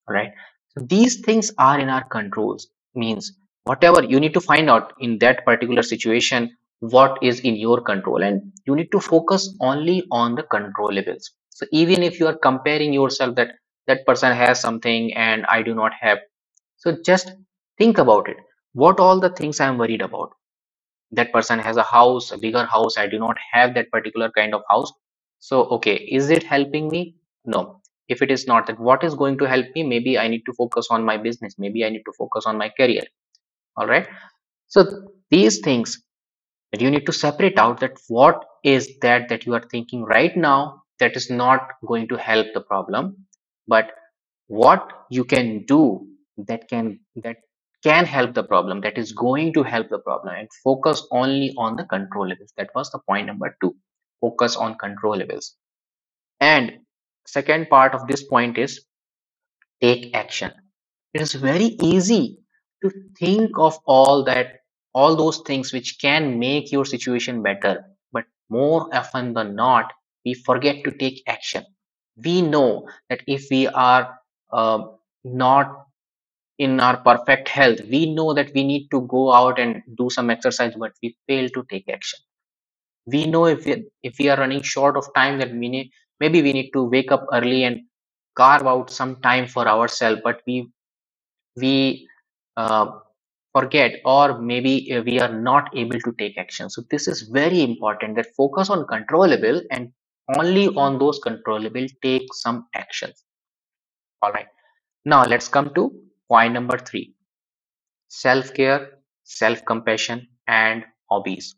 right? 0.08 0.32
So 0.76 0.86
these 0.86 1.20
things 1.20 1.52
are 1.58 1.80
in 1.80 1.88
our 1.88 2.04
controls. 2.04 2.68
Means 2.94 3.32
whatever 3.64 4.04
you 4.04 4.20
need 4.20 4.34
to 4.34 4.40
find 4.40 4.70
out 4.70 4.92
in 5.00 5.18
that 5.18 5.44
particular 5.44 5.82
situation 5.82 6.56
what 6.80 7.18
is 7.22 7.40
in 7.40 7.56
your 7.56 7.80
control 7.80 8.22
and 8.22 8.52
you 8.66 8.76
need 8.76 8.92
to 8.92 9.00
focus 9.00 9.54
only 9.60 10.04
on 10.12 10.34
the 10.34 10.44
controllables. 10.44 11.24
So 11.50 11.66
even 11.72 12.02
if 12.02 12.20
you 12.20 12.26
are 12.28 12.36
comparing 12.36 12.92
yourself 12.92 13.36
that 13.36 13.50
that 13.86 14.06
person 14.06 14.32
has 14.34 14.60
something 14.60 15.12
and 15.14 15.46
i 15.46 15.62
do 15.62 15.74
not 15.74 15.92
have 16.00 16.18
so 16.76 16.96
just 17.04 17.32
think 17.78 17.98
about 17.98 18.28
it. 18.28 18.36
What 18.74 19.00
all 19.00 19.20
the 19.20 19.30
things 19.30 19.60
i 19.60 19.66
am 19.66 19.78
worried 19.78 20.02
about? 20.02 20.32
That 21.12 21.32
person 21.32 21.58
has 21.58 21.76
a 21.76 21.82
house 21.82 22.32
a 22.32 22.38
bigger 22.38 22.64
house. 22.66 22.98
I 22.98 23.06
do 23.06 23.18
not 23.18 23.36
have 23.52 23.74
that 23.74 23.90
particular 23.90 24.30
kind 24.30 24.54
of 24.54 24.62
house. 24.70 24.92
So 25.40 25.62
okay 25.78 25.96
is 25.96 26.30
it 26.30 26.42
helping 26.42 26.88
me? 26.88 27.16
No. 27.44 27.80
If 28.08 28.22
it 28.22 28.30
is 28.30 28.46
not 28.46 28.66
that 28.68 28.78
what 28.80 29.04
is 29.04 29.14
going 29.14 29.38
to 29.38 29.48
help 29.48 29.66
me? 29.74 29.82
Maybe 29.82 30.18
i 30.18 30.28
need 30.28 30.42
to 30.46 30.52
focus 30.54 30.88
on 30.90 31.04
my 31.04 31.16
business. 31.16 31.54
Maybe 31.58 31.84
i 31.84 31.90
need 31.90 32.04
to 32.04 32.12
focus 32.18 32.46
on 32.46 32.58
my 32.58 32.70
career. 32.70 33.04
All 33.76 33.86
right? 33.86 34.08
So 34.68 34.84
these 35.30 35.60
things 35.60 35.98
that 36.72 36.80
you 36.80 36.90
need 36.90 37.06
to 37.06 37.12
separate 37.12 37.58
out 37.58 37.80
that 37.80 37.98
what 38.08 38.44
is 38.64 38.88
that 39.02 39.28
that 39.28 39.46
you 39.46 39.54
are 39.54 39.64
thinking 39.70 40.04
right 40.04 40.36
now 40.36 40.82
that 41.00 41.16
is 41.16 41.30
not 41.30 41.68
going 41.86 42.08
to 42.08 42.16
help 42.16 42.46
the 42.54 42.60
problem 42.60 43.16
but 43.68 43.92
what 44.48 44.92
you 45.10 45.24
can 45.24 45.64
do 45.66 46.06
that 46.36 46.68
can 46.68 47.00
that 47.16 47.36
can 47.88 48.06
help 48.14 48.34
the 48.34 48.44
problem 48.52 48.80
that 48.80 48.98
is 49.02 49.12
going 49.12 49.52
to 49.58 49.62
help 49.62 49.88
the 49.90 49.98
problem 49.98 50.34
and 50.34 50.48
focus 50.64 51.06
only 51.10 51.52
on 51.56 51.76
the 51.76 51.84
controllables 51.94 52.52
that 52.56 52.70
was 52.74 52.90
the 52.90 53.00
point 53.10 53.26
number 53.26 53.56
two 53.60 53.74
focus 54.20 54.56
on 54.56 54.76
controllables 54.84 55.50
and 56.40 56.72
second 57.26 57.68
part 57.70 57.94
of 57.94 58.06
this 58.08 58.24
point 58.34 58.58
is 58.66 58.80
take 59.80 60.14
action 60.14 60.52
it 61.14 61.22
is 61.22 61.34
very 61.34 61.70
easy 61.92 62.38
to 62.82 62.90
think 63.18 63.58
of 63.58 63.78
all 63.86 64.24
that 64.24 64.56
all 64.96 65.16
those 65.16 65.40
things 65.46 65.72
which 65.72 65.98
can 66.00 66.38
make 66.38 66.72
your 66.72 66.84
situation 66.86 67.42
better. 67.42 67.84
But 68.12 68.24
more 68.48 68.88
often 68.94 69.34
than 69.34 69.54
not, 69.54 69.92
we 70.24 70.32
forget 70.34 70.84
to 70.84 70.90
take 70.90 71.22
action. 71.26 71.64
We 72.24 72.40
know 72.40 72.88
that 73.10 73.20
if 73.26 73.48
we 73.50 73.68
are 73.68 74.18
uh, 74.50 74.84
not 75.22 75.85
in 76.58 76.80
our 76.80 76.96
perfect 76.98 77.48
health, 77.48 77.80
we 77.90 78.14
know 78.14 78.32
that 78.34 78.52
we 78.54 78.64
need 78.64 78.88
to 78.90 79.02
go 79.02 79.32
out 79.32 79.58
and 79.58 79.82
do 79.96 80.08
some 80.10 80.30
exercise, 80.30 80.74
but 80.78 80.92
we 81.02 81.16
fail 81.26 81.48
to 81.50 81.64
take 81.70 81.88
action. 81.88 82.18
We 83.06 83.26
know 83.26 83.46
if 83.46 83.64
we, 83.66 83.86
if 84.02 84.18
we 84.18 84.28
are 84.28 84.38
running 84.38 84.62
short 84.62 84.96
of 84.96 85.06
time, 85.14 85.38
that 85.38 85.52
we 85.52 85.68
need 85.68 85.90
maybe 86.20 86.42
we 86.42 86.52
need 86.52 86.70
to 86.72 86.84
wake 86.84 87.12
up 87.12 87.26
early 87.32 87.64
and 87.64 87.82
carve 88.36 88.66
out 88.66 88.90
some 88.90 89.16
time 89.22 89.46
for 89.46 89.68
ourselves, 89.68 90.20
but 90.24 90.40
we 90.46 90.70
we 91.56 92.08
uh, 92.56 92.86
forget 93.54 94.00
or 94.04 94.40
maybe 94.40 94.92
uh, 94.94 95.02
we 95.02 95.20
are 95.20 95.32
not 95.32 95.70
able 95.76 96.00
to 96.00 96.12
take 96.18 96.38
action. 96.38 96.70
So 96.70 96.82
this 96.90 97.08
is 97.08 97.22
very 97.22 97.62
important 97.62 98.16
that 98.16 98.26
focus 98.36 98.70
on 98.70 98.86
controllable 98.86 99.62
and 99.70 99.92
only 100.36 100.68
on 100.68 100.98
those 100.98 101.18
controllable 101.20 101.86
take 102.02 102.34
some 102.34 102.66
actions 102.74 103.22
all 104.22 104.32
right. 104.32 104.46
Now 105.04 105.24
let's 105.24 105.48
come 105.48 105.72
to 105.74 105.92
point 106.28 106.52
number 106.54 106.78
three 106.78 107.14
self-care 108.08 108.90
self-compassion 109.24 110.28
and 110.46 110.84
hobbies. 111.10 111.56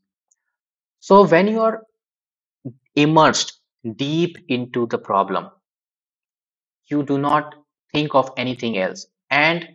So 1.00 1.26
when 1.26 1.48
you 1.48 1.60
are 1.60 1.82
immersed 2.96 3.60
deep 3.96 4.38
into 4.48 4.86
the 4.86 4.98
problem 4.98 5.50
you 6.88 7.02
do 7.02 7.18
not 7.18 7.54
think 7.92 8.14
of 8.14 8.30
anything 8.36 8.78
else 8.78 9.06
and 9.30 9.68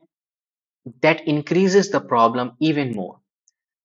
that 1.02 1.28
increases 1.28 1.90
the 1.92 2.02
problem 2.02 2.54
even 2.60 2.92
more. 2.94 3.20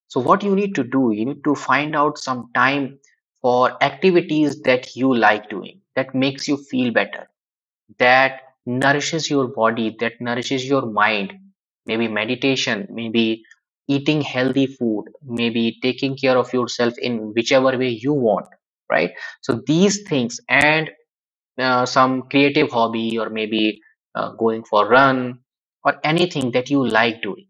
So 0.08 0.20
what 0.20 0.42
you 0.42 0.54
need 0.54 0.74
to 0.76 0.84
do, 0.84 1.12
you 1.12 1.26
need 1.26 1.44
to 1.44 1.54
find 1.54 1.94
out 1.94 2.18
some 2.18 2.50
time 2.54 2.98
for 3.40 3.82
activities 3.82 4.62
that 4.62 4.96
you 4.96 5.14
like 5.14 5.48
doing, 5.48 5.80
that 5.94 6.14
makes 6.14 6.48
you 6.48 6.56
feel 6.56 6.92
better, 6.92 7.28
that 7.98 8.42
nourishes 8.68 9.30
your 9.30 9.48
body, 9.48 9.96
that 10.00 10.14
nourishes 10.20 10.66
your 10.68 10.86
mind. 10.86 11.34
Maybe 11.86 12.08
meditation, 12.08 12.88
maybe 12.90 13.44
eating 13.88 14.22
healthy 14.22 14.68
food, 14.68 15.06
maybe 15.24 15.78
taking 15.82 16.16
care 16.16 16.38
of 16.38 16.52
yourself 16.54 16.94
in 16.98 17.34
whichever 17.34 17.78
way 17.78 17.90
you 17.90 18.14
want, 18.14 18.46
right? 18.90 19.12
So 19.42 19.62
these 19.66 20.02
things 20.08 20.40
and 20.48 20.90
uh, 21.58 21.86
some 21.86 22.22
creative 22.30 22.70
hobby 22.72 23.18
or 23.18 23.30
maybe 23.30 23.80
uh, 24.14 24.32
going 24.32 24.64
for 24.64 24.88
run 24.88 25.40
or 25.84 25.96
anything 26.04 26.52
that 26.52 26.70
you 26.70 26.86
like 26.86 27.22
doing 27.22 27.46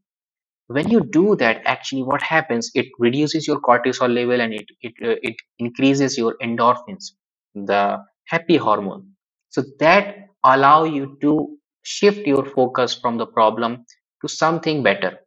when 0.69 0.91
you 0.91 1.01
do 1.01 1.37
that 1.37 1.63
actually 1.67 2.03
what 2.03 2.23
happens 2.23 2.71
it 2.75 2.87
reduces 2.99 3.47
your 3.49 3.61
cortisol 3.61 4.13
level 4.15 4.41
and 4.41 4.55
it 4.55 4.67
it, 4.83 4.95
uh, 5.05 5.17
it 5.23 5.37
increases 5.59 6.19
your 6.19 6.37
endorphins 6.43 7.13
the 7.55 7.99
happy 8.27 8.57
hormone 8.57 9.05
so 9.51 9.63
that 9.81 10.17
allow 10.45 10.85
you 10.85 11.19
to 11.21 11.59
shift 11.83 12.27
your 12.27 12.45
focus 12.45 12.95
from 12.95 13.19
the 13.19 13.27
problem 13.27 13.85
to 14.23 14.29
something 14.29 14.83
better 14.83 15.19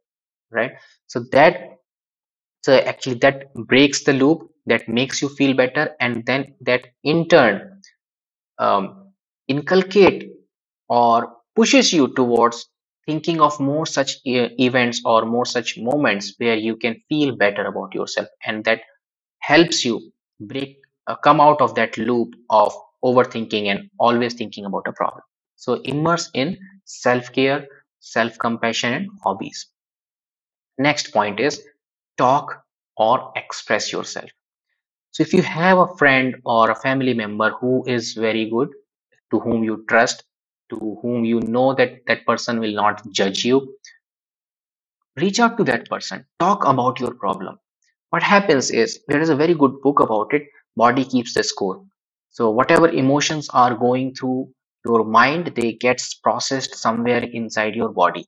right? 0.52 0.72
So 1.08 1.24
that 1.32 1.78
so 2.62 2.74
actually 2.78 3.16
that 3.20 3.54
breaks 3.54 4.04
the 4.04 4.12
loop 4.12 4.50
that 4.66 4.88
makes 4.88 5.22
you 5.22 5.28
feel 5.30 5.54
better 5.54 5.90
and 6.00 6.24
then 6.26 6.54
that 6.62 6.82
in 7.04 7.28
turn 7.28 7.80
um, 8.58 9.12
inculcate 9.48 10.30
or 10.88 11.36
pushes 11.56 11.92
you 11.92 12.08
towards 12.14 12.68
thinking 13.06 13.40
of 13.40 13.58
more 13.60 13.86
such 13.86 14.16
events 14.24 15.02
or 15.04 15.26
more 15.26 15.46
such 15.46 15.78
moments 15.78 16.34
where 16.38 16.56
you 16.56 16.76
can 16.76 16.96
feel 17.08 17.36
better 17.36 17.66
about 17.66 17.94
yourself. 17.94 18.28
And 18.46 18.64
that 18.64 18.82
helps 19.40 19.84
you 19.84 20.12
break 20.40 20.78
uh, 21.06 21.16
come 21.16 21.40
out 21.40 21.60
of 21.60 21.74
that 21.76 21.98
loop 21.98 22.34
of 22.50 22.74
overthinking 23.04 23.66
and 23.66 23.90
always 23.98 24.34
thinking 24.34 24.64
about 24.64 24.86
a 24.86 24.92
problem 24.92 25.22
so 25.56 25.74
immerse 25.94 26.30
in 26.34 26.56
self-care 26.84 27.66
self-compassion 28.00 28.92
and 28.94 29.10
hobbies 29.24 29.66
next 30.78 31.12
point 31.12 31.40
is 31.40 31.62
talk 32.18 32.64
or 32.96 33.32
express 33.36 33.92
yourself 33.92 34.30
so 35.12 35.22
if 35.22 35.34
you 35.34 35.42
have 35.42 35.78
a 35.78 35.94
friend 35.96 36.36
or 36.44 36.70
a 36.70 36.76
family 36.76 37.14
member 37.14 37.50
who 37.60 37.84
is 37.86 38.14
very 38.14 38.48
good 38.50 38.70
to 39.32 39.40
whom 39.40 39.64
you 39.64 39.84
trust, 39.88 40.24
to 40.70 40.98
whom 41.02 41.24
you 41.24 41.40
know 41.40 41.74
that 41.74 42.06
that 42.06 42.26
person 42.26 42.60
will 42.60 42.72
not 42.74 43.02
judge 43.12 43.44
you, 43.44 43.76
reach 45.16 45.40
out 45.40 45.56
to 45.58 45.64
that 45.64 45.88
person. 45.88 46.26
Talk 46.40 46.64
about 46.66 47.00
your 47.00 47.14
problem. 47.14 47.58
What 48.10 48.22
happens 48.22 48.70
is 48.70 49.00
there 49.08 49.20
is 49.20 49.30
a 49.30 49.36
very 49.36 49.54
good 49.54 49.80
book 49.82 50.00
about 50.00 50.34
it. 50.34 50.44
Body 50.76 51.04
keeps 51.04 51.34
the 51.34 51.42
score. 51.44 51.84
So 52.32 52.50
whatever 52.50 52.88
emotions 52.88 53.48
are 53.50 53.74
going 53.76 54.14
through 54.14 54.50
your 54.86 55.04
mind, 55.04 55.52
they 55.56 55.74
gets 55.74 56.14
processed 56.14 56.76
somewhere 56.76 57.22
inside 57.22 57.76
your 57.76 57.90
body. 57.90 58.26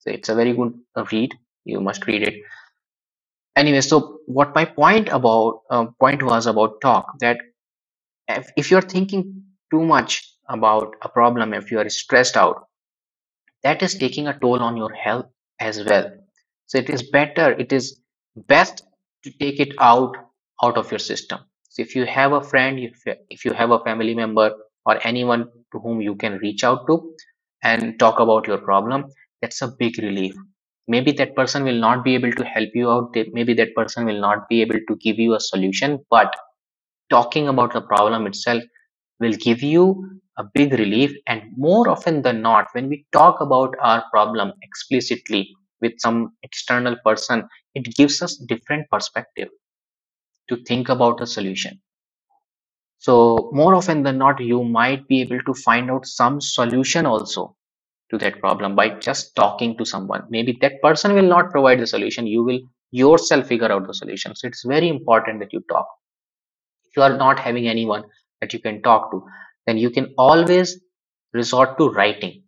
So 0.00 0.10
it's 0.10 0.28
a 0.30 0.36
very 0.36 0.54
good 0.54 0.74
read. 1.12 1.34
You 1.64 1.80
must 1.80 2.06
read 2.06 2.22
it. 2.22 2.42
Anyway, 3.56 3.82
so 3.82 4.20
what 4.26 4.54
my 4.54 4.64
point 4.66 5.08
about 5.08 5.62
uh, 5.70 5.86
point 6.00 6.22
was 6.22 6.46
about 6.46 6.80
talk 6.82 7.18
that 7.20 7.38
if, 8.28 8.50
if 8.56 8.70
you're 8.70 8.82
thinking 8.82 9.44
too 9.72 9.84
much 9.84 10.30
about 10.48 10.94
a 11.02 11.08
problem, 11.08 11.54
if 11.54 11.72
you 11.72 11.80
are 11.80 11.88
stressed 11.88 12.36
out, 12.36 12.68
that 13.64 13.82
is 13.82 13.94
taking 13.96 14.28
a 14.28 14.38
toll 14.38 14.62
on 14.62 14.76
your 14.76 14.92
health 14.92 15.26
as 15.60 15.84
well 15.84 16.10
so 16.66 16.78
it 16.78 16.90
is 16.90 17.02
better 17.16 17.52
it 17.64 17.72
is 17.72 18.00
best 18.54 18.82
to 19.24 19.30
take 19.42 19.60
it 19.60 19.74
out 19.80 20.16
out 20.62 20.76
of 20.76 20.90
your 20.92 20.98
system 20.98 21.40
so 21.76 21.82
if 21.82 21.94
you 21.96 22.06
have 22.06 22.32
a 22.32 22.42
friend 22.52 22.78
if, 22.88 23.06
you- 23.06 23.20
if 23.36 23.44
you 23.46 23.52
have 23.60 23.70
a 23.76 23.80
family 23.86 24.14
member 24.22 24.48
or 24.86 24.94
anyone 25.12 25.44
to 25.72 25.78
whom 25.84 26.00
you 26.08 26.14
can 26.24 26.38
reach 26.46 26.64
out 26.64 26.86
to 26.88 26.96
and 27.62 27.98
talk 28.04 28.20
about 28.24 28.46
your 28.52 28.58
problem 28.58 29.04
that's 29.42 29.62
a 29.62 29.68
big 29.78 29.98
relief. 29.98 30.34
Maybe 30.88 31.12
that 31.12 31.36
person 31.36 31.64
will 31.64 31.80
not 31.86 32.04
be 32.04 32.14
able 32.14 32.32
to 32.32 32.44
help 32.44 32.70
you 32.74 32.90
out. 32.90 33.14
Maybe 33.32 33.54
that 33.54 33.74
person 33.74 34.06
will 34.06 34.20
not 34.20 34.48
be 34.48 34.62
able 34.62 34.78
to 34.88 34.96
give 34.96 35.18
you 35.18 35.34
a 35.34 35.40
solution 35.40 35.98
but 36.10 36.34
talking 37.10 37.48
about 37.48 37.72
the 37.74 37.82
problem 37.82 38.26
itself 38.26 38.62
will 39.20 39.32
give 39.34 39.62
you 39.62 40.20
a 40.38 40.44
big 40.54 40.72
relief. 40.74 41.12
And 41.28 41.42
more 41.56 41.88
often 41.90 42.22
than 42.22 42.42
not 42.42 42.68
when 42.72 42.88
we 42.88 43.06
talk 43.12 43.40
about 43.42 43.76
our 43.80 44.04
problem 44.12 44.52
explicitly 44.62 45.50
with 45.82 45.94
some 45.98 46.32
external 46.44 46.96
person 47.06 47.48
it 47.74 47.94
gives 47.96 48.22
us 48.22 48.36
different 48.36 48.88
perspective 48.90 49.48
to 50.48 50.56
think 50.64 50.88
about 50.88 51.20
a 51.20 51.26
solution. 51.26 51.80
So 52.98 53.50
more 53.52 53.74
often 53.74 54.02
than 54.02 54.18
not 54.18 54.40
you 54.40 54.64
might 54.64 55.06
be 55.06 55.20
able 55.20 55.40
to 55.42 55.54
find 55.54 55.90
out 55.90 56.06
some 56.06 56.40
solution 56.40 57.06
also 57.06 57.56
to 58.10 58.18
that 58.18 58.40
problem 58.40 58.74
by 58.74 58.90
just 58.90 59.34
talking 59.36 59.76
to 59.78 59.84
someone. 59.84 60.24
Maybe 60.30 60.56
that 60.60 60.80
person 60.82 61.14
will 61.14 61.28
not 61.28 61.50
provide 61.50 61.80
the 61.80 61.86
solution. 61.86 62.26
You 62.26 62.44
will 62.44 62.60
yourself 62.90 63.46
figure 63.46 63.70
out 63.70 63.86
the 63.86 63.94
solution. 63.94 64.34
So 64.34 64.46
it's 64.46 64.64
very 64.64 64.88
important 64.88 65.40
that 65.40 65.52
you 65.52 65.62
talk. 65.68 65.86
If 66.88 66.96
you 66.96 67.02
are 67.02 67.16
not 67.16 67.38
having 67.38 67.68
anyone 67.68 68.04
that 68.40 68.52
you 68.52 68.58
can 68.60 68.82
talk 68.82 69.10
to 69.10 69.24
then 69.66 69.76
you 69.78 69.90
can 69.90 70.14
always 70.16 70.80
resort 71.32 71.76
to 71.78 71.90
writing. 71.90 72.42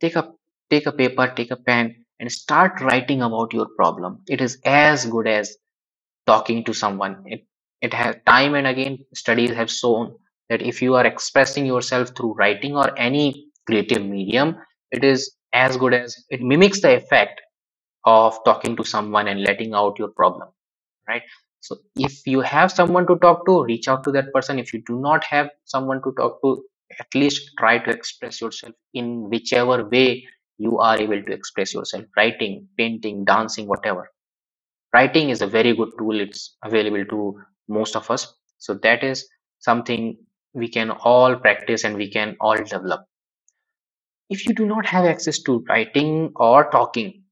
Take 0.00 0.16
a 0.16 0.32
take 0.70 0.86
a 0.86 0.92
paper 0.92 1.32
take 1.36 1.50
a 1.50 1.56
pen 1.56 2.04
and 2.20 2.30
start 2.30 2.80
writing 2.80 3.22
about 3.22 3.52
your 3.52 3.66
problem. 3.76 4.22
It 4.28 4.40
is 4.40 4.58
as 4.64 5.04
good 5.06 5.26
as 5.26 5.56
talking 6.26 6.64
to 6.64 6.74
someone. 6.74 7.22
It 7.26 7.46
it 7.82 7.94
has 7.94 8.16
time 8.26 8.54
and 8.54 8.66
again 8.66 8.98
studies 9.14 9.52
have 9.52 9.70
shown 9.70 10.16
that 10.48 10.62
if 10.62 10.82
you 10.82 10.94
are 10.94 11.06
expressing 11.06 11.66
yourself 11.66 12.10
through 12.16 12.34
writing 12.34 12.76
or 12.76 12.98
any 12.98 13.46
creative 13.66 14.04
medium 14.04 14.56
it 14.92 15.04
is 15.04 15.34
as 15.52 15.76
good 15.76 15.94
as 15.94 16.16
it 16.30 16.40
mimics 16.42 16.80
the 16.80 16.96
effect 16.96 17.40
of 18.04 18.38
talking 18.44 18.76
to 18.76 18.84
someone 18.84 19.28
and 19.28 19.42
letting 19.42 19.74
out 19.74 19.98
your 19.98 20.08
problem 20.08 20.48
right? 21.08 21.22
So 21.60 21.78
if 21.96 22.26
you 22.26 22.40
have 22.40 22.72
someone 22.72 23.06
to 23.08 23.16
talk 23.16 23.46
to 23.46 23.64
reach 23.64 23.88
out 23.88 24.04
to 24.04 24.12
that 24.12 24.32
person. 24.32 24.58
If 24.58 24.72
you 24.72 24.82
do 24.86 25.00
not 25.00 25.24
have 25.24 25.50
someone 25.64 26.02
to 26.04 26.12
talk 26.16 26.40
to 26.42 26.64
at 27.00 27.08
least 27.14 27.50
try 27.58 27.78
to 27.78 27.90
express 27.90 28.40
yourself 28.40 28.74
in 28.94 29.28
whichever 29.30 29.84
way 29.88 30.26
you 30.58 30.78
are 30.78 30.98
able 30.98 31.22
to 31.22 31.32
express 31.32 31.74
yourself. 31.74 32.04
Writing 32.16 32.68
painting 32.78 33.24
dancing 33.24 33.66
whatever 33.66 34.10
writing 34.96 35.30
is 35.30 35.42
a 35.42 35.46
very 35.46 35.74
good 35.74 35.90
tool. 35.98 36.20
It's 36.20 36.56
available 36.64 37.04
to 37.14 37.40
most 37.68 37.96
of 37.96 38.10
us. 38.10 38.34
So 38.58 38.74
that 38.86 39.04
is 39.04 39.28
something 39.58 40.16
we 40.54 40.68
can 40.68 40.90
all 40.90 41.36
practice 41.36 41.84
and 41.84 41.96
we 41.96 42.10
can 42.10 42.36
all 42.40 42.56
develop. 42.56 43.04
If 44.30 44.46
you 44.46 44.54
do 44.54 44.66
not 44.66 44.86
have 44.86 45.04
access 45.04 45.38
to 45.42 45.64
writing 45.68 46.32
or 46.36 46.70
talking 46.70 47.22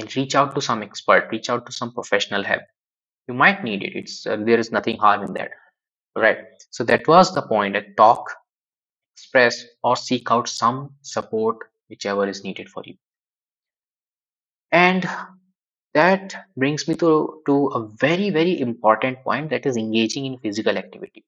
then 0.00 0.08
reach 0.16 0.34
out 0.34 0.54
to 0.54 0.60
some 0.60 0.82
expert 0.82 1.28
reach 1.30 1.50
out 1.50 1.66
to 1.66 1.72
some 1.72 1.92
professional 1.92 2.42
help. 2.42 2.62
You 3.28 3.34
might 3.34 3.62
need 3.62 3.82
it. 3.82 3.92
It's 3.94 4.26
uh, 4.26 4.36
there 4.36 4.58
is 4.58 4.72
nothing 4.72 4.96
harm 4.98 5.22
in 5.24 5.34
that. 5.34 5.50
Right. 6.16 6.38
So 6.70 6.84
that 6.84 7.06
was 7.06 7.34
the 7.34 7.42
point 7.42 7.76
talk 7.96 8.30
express 9.16 9.64
or 9.82 9.96
seek 9.96 10.30
out 10.30 10.48
some 10.48 10.94
support 11.02 11.58
whichever 11.88 12.26
is 12.28 12.42
needed 12.44 12.68
for 12.68 12.82
you. 12.86 12.94
And 14.72 15.08
that 15.94 16.34
brings 16.56 16.86
me 16.88 16.94
to, 16.96 17.42
to 17.46 17.66
a 17.68 17.86
very, 17.88 18.30
very 18.30 18.60
important 18.60 19.22
point 19.22 19.50
that 19.50 19.66
is 19.66 19.76
engaging 19.76 20.26
in 20.26 20.38
physical 20.38 20.76
activity. 20.78 21.24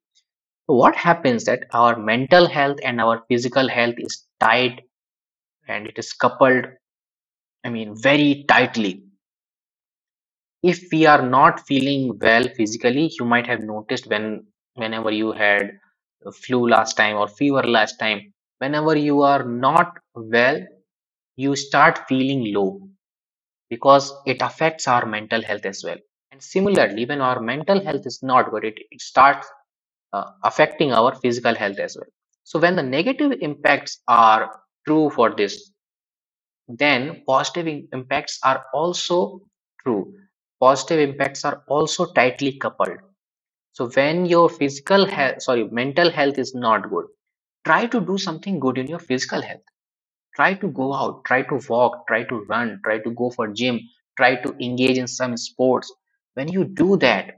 What 0.66 0.94
happens 0.96 1.44
that 1.44 1.66
our 1.72 1.98
mental 1.98 2.48
health 2.48 2.78
and 2.84 3.00
our 3.00 3.24
physical 3.28 3.68
health 3.68 3.96
is 3.98 4.24
tied 4.40 4.82
and 5.68 5.86
it 5.86 5.98
is 5.98 6.12
coupled, 6.12 6.66
I 7.64 7.70
mean, 7.70 7.94
very 8.00 8.44
tightly. 8.48 9.04
If 10.62 10.80
we 10.92 11.06
are 11.06 11.28
not 11.28 11.60
feeling 11.66 12.18
well 12.20 12.48
physically, 12.48 13.10
you 13.18 13.26
might 13.26 13.46
have 13.48 13.60
noticed 13.60 14.06
when 14.08 14.46
whenever 14.74 15.10
you 15.10 15.32
had 15.32 15.72
flu 16.32 16.68
last 16.68 16.96
time 16.96 17.16
or 17.16 17.28
fever 17.28 17.62
last 17.64 17.98
time, 17.98 18.32
whenever 18.58 18.96
you 18.96 19.22
are 19.22 19.44
not 19.44 19.98
well, 20.14 20.64
you 21.36 21.56
start 21.56 22.06
feeling 22.08 22.54
low 22.54 22.80
because 23.72 24.12
it 24.26 24.42
affects 24.42 24.86
our 24.88 25.06
mental 25.06 25.42
health 25.42 25.66
as 25.66 25.82
well. 25.84 26.00
And 26.32 26.42
similarly, 26.42 27.06
when 27.06 27.22
our 27.22 27.40
mental 27.40 27.82
health 27.84 28.06
is 28.06 28.18
not 28.22 28.50
good, 28.50 28.64
it, 28.64 28.78
it 28.90 29.00
starts 29.00 29.48
uh, 30.12 30.26
affecting 30.44 30.92
our 30.92 31.14
physical 31.14 31.54
health 31.54 31.78
as 31.78 31.96
well. 31.96 32.10
So, 32.44 32.58
when 32.58 32.76
the 32.76 32.82
negative 32.82 33.32
impacts 33.40 34.00
are 34.08 34.60
true 34.86 35.10
for 35.10 35.34
this, 35.34 35.72
then 36.68 37.22
positive 37.26 37.66
impacts 37.92 38.38
are 38.44 38.64
also 38.74 39.40
true. 39.82 40.14
Positive 40.60 41.00
impacts 41.08 41.44
are 41.44 41.62
also 41.68 42.06
tightly 42.12 42.58
coupled. 42.58 42.98
So, 43.72 43.88
when 43.96 44.26
your 44.26 44.48
physical 44.50 45.06
health, 45.06 45.42
sorry, 45.42 45.68
mental 45.70 46.10
health 46.10 46.38
is 46.38 46.54
not 46.54 46.90
good, 46.90 47.06
try 47.64 47.86
to 47.86 48.00
do 48.00 48.18
something 48.18 48.60
good 48.60 48.78
in 48.78 48.86
your 48.88 48.98
physical 48.98 49.42
health 49.42 49.62
try 50.36 50.54
to 50.54 50.68
go 50.68 50.92
out 50.94 51.24
try 51.24 51.42
to 51.42 51.60
walk 51.68 52.06
try 52.08 52.22
to 52.24 52.44
run 52.54 52.80
try 52.84 52.98
to 52.98 53.10
go 53.10 53.30
for 53.30 53.48
gym 53.48 53.80
try 54.16 54.34
to 54.36 54.54
engage 54.64 54.98
in 54.98 55.06
some 55.08 55.36
sports. 55.36 55.92
When 56.34 56.48
you 56.48 56.64
do 56.64 56.96
that 56.98 57.36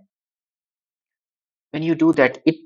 when 1.73 1.83
you 1.83 1.95
do 1.95 2.13
that 2.13 2.39
it 2.47 2.57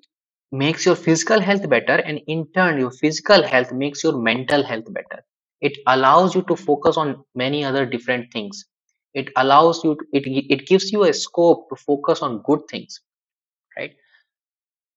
makes 0.52 0.86
your 0.86 0.94
physical 0.96 1.40
health 1.40 1.68
better 1.68 1.96
and 2.10 2.20
in 2.26 2.46
turn 2.54 2.78
your 2.78 2.90
physical 2.90 3.42
health 3.42 3.72
makes 3.72 4.02
your 4.04 4.16
mental 4.18 4.62
health 4.64 4.92
better. 4.92 5.22
It 5.60 5.76
allows 5.86 6.34
you 6.34 6.42
to 6.42 6.56
focus 6.56 6.96
on 6.96 7.24
many 7.34 7.64
other 7.64 7.84
different 7.86 8.32
things. 8.32 8.64
It 9.14 9.30
allows 9.36 9.82
you 9.84 9.96
to, 9.96 10.04
it 10.12 10.26
it 10.54 10.66
gives 10.66 10.92
you 10.92 11.04
a 11.04 11.12
scope 11.12 11.68
to 11.70 11.76
focus 11.76 12.22
on 12.22 12.42
good 12.42 12.60
things 12.70 13.00
right? 13.78 13.92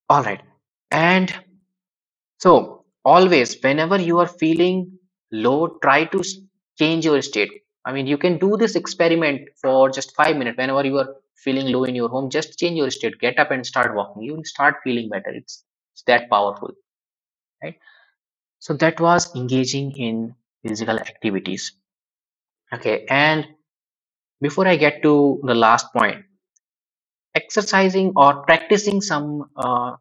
All 0.10 0.22
right. 0.24 0.42
And 0.92 1.34
So, 2.40 2.86
always, 3.06 3.58
whenever 3.62 3.98
you 4.02 4.20
are 4.20 4.28
feeling 4.28 5.00
low, 5.32 5.78
try 5.82 6.06
to 6.06 6.24
change 6.78 7.06
your 7.06 7.22
state. 7.22 7.52
I 7.86 7.92
mean, 7.92 8.08
you 8.08 8.18
can 8.18 8.38
do 8.38 8.58
this 8.58 8.76
experiment 8.76 9.50
for 9.62 9.90
just 9.90 10.16
five 10.16 10.38
minutes. 10.38 10.58
Whenever 10.58 10.86
you 10.86 10.98
are 11.00 11.16
feeling 11.36 11.72
low 11.72 11.84
in 11.86 11.96
your 11.96 12.10
home, 12.10 12.30
just 12.30 12.60
change 12.60 12.78
your 12.78 12.92
state. 12.92 13.20
Get 13.20 13.40
up 13.40 13.52
and 13.52 13.66
start 13.66 13.96
walking. 13.96 14.24
You 14.24 14.36
will 14.36 14.44
start 14.44 14.76
feeling 14.84 15.10
better. 15.10 15.30
It's, 15.30 15.64
it's 15.94 16.04
that 16.04 16.30
powerful, 16.30 16.72
right? 17.64 17.76
So, 18.60 18.74
that 18.76 19.00
was 19.00 19.36
engaging 19.36 19.92
in 19.98 20.36
physical 20.66 21.00
activities. 21.00 21.74
Okay. 22.74 23.06
And 23.10 23.48
before 24.40 24.68
I 24.68 24.76
get 24.76 25.02
to 25.04 25.42
the 25.44 25.56
last 25.56 25.92
point, 25.94 26.26
exercising 27.36 28.14
or 28.16 28.44
practicing 28.44 29.02
some 29.02 29.50
uh, 29.56 29.96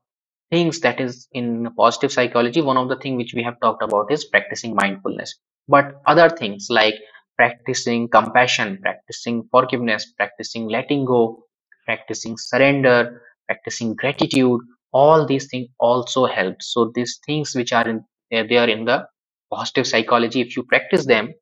things 0.51 0.81
that 0.81 1.01
is 1.01 1.29
in 1.33 1.69
positive 1.77 2.13
psychology 2.13 2.61
one 2.61 2.77
of 2.77 2.89
the 2.89 2.97
thing 2.97 3.17
which 3.17 3.33
we 3.35 3.43
have 3.43 3.59
talked 3.61 3.83
about 3.83 4.11
is 4.11 4.25
practicing 4.25 4.75
mindfulness. 4.75 5.37
But 5.69 6.01
other 6.07 6.29
things 6.29 6.67
like 6.71 6.95
practicing 7.37 8.09
compassion 8.09 8.79
practicing 8.83 9.49
forgiveness 9.51 10.13
practicing 10.17 10.69
letting 10.69 11.05
go 11.05 11.45
practicing 11.87 12.37
surrender 12.37 13.23
practicing 13.47 13.95
gratitude 13.95 14.61
all 14.93 15.25
these 15.25 15.47
things 15.49 15.69
also 15.79 16.27
help. 16.27 16.57
So 16.61 16.91
these 16.95 17.21
things 17.25 17.55
which 17.55 17.73
are 17.73 17.89
in 17.89 18.05
they 18.31 18.47
they 18.47 18.59
are 18.59 18.69
in 18.69 18.85
the 18.85 19.07
positive 19.53 19.87
psychology 19.87 20.41
if 20.41 20.57
you 20.57 20.65
practice 20.65 21.07
them 21.07 21.33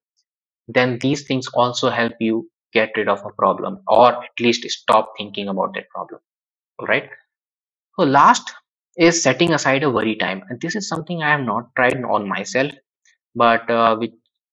then 0.68 0.98
these 1.00 1.26
things 1.26 1.48
also 1.54 1.88
help 1.88 2.12
you 2.20 2.48
get 2.72 2.90
rid 2.96 3.08
of 3.08 3.24
a 3.24 3.32
problem 3.38 3.80
or 3.88 4.08
at 4.24 4.40
least 4.40 4.68
stop 4.70 5.12
thinking 5.16 5.48
about 5.48 5.74
that 5.74 5.88
problem. 5.88 6.20
All 6.78 6.86
right 6.86 7.08
so 7.98 8.04
last 8.04 8.52
is 8.98 9.22
setting 9.22 9.54
aside 9.54 9.84
a 9.84 9.90
worry 9.90 10.16
time, 10.16 10.44
and 10.50 10.60
this 10.60 10.76
is 10.76 10.88
something 10.88 11.22
I 11.22 11.30
have 11.30 11.42
not 11.42 11.74
tried 11.76 12.02
on 12.04 12.28
myself, 12.28 12.72
but 13.34 13.70
uh, 13.70 13.96
which, 13.96 14.12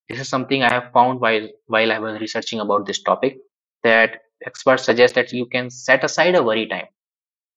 this 0.10 0.19
is 0.19 0.29
something 0.29 0.63
I 0.63 0.71
have 0.73 0.91
found 0.93 1.19
while 1.21 1.49
while 1.67 1.91
I 1.91 1.99
was 1.99 2.21
researching 2.21 2.62
about 2.62 2.86
this 2.86 3.01
topic 3.03 3.38
that 3.84 4.21
experts 4.45 4.86
suggest 4.86 5.15
that 5.15 5.34
you 5.34 5.47
can 5.47 5.69
set 5.69 6.03
aside 6.03 6.36
a 6.36 6.43
worry 6.43 6.67
time. 6.67 6.88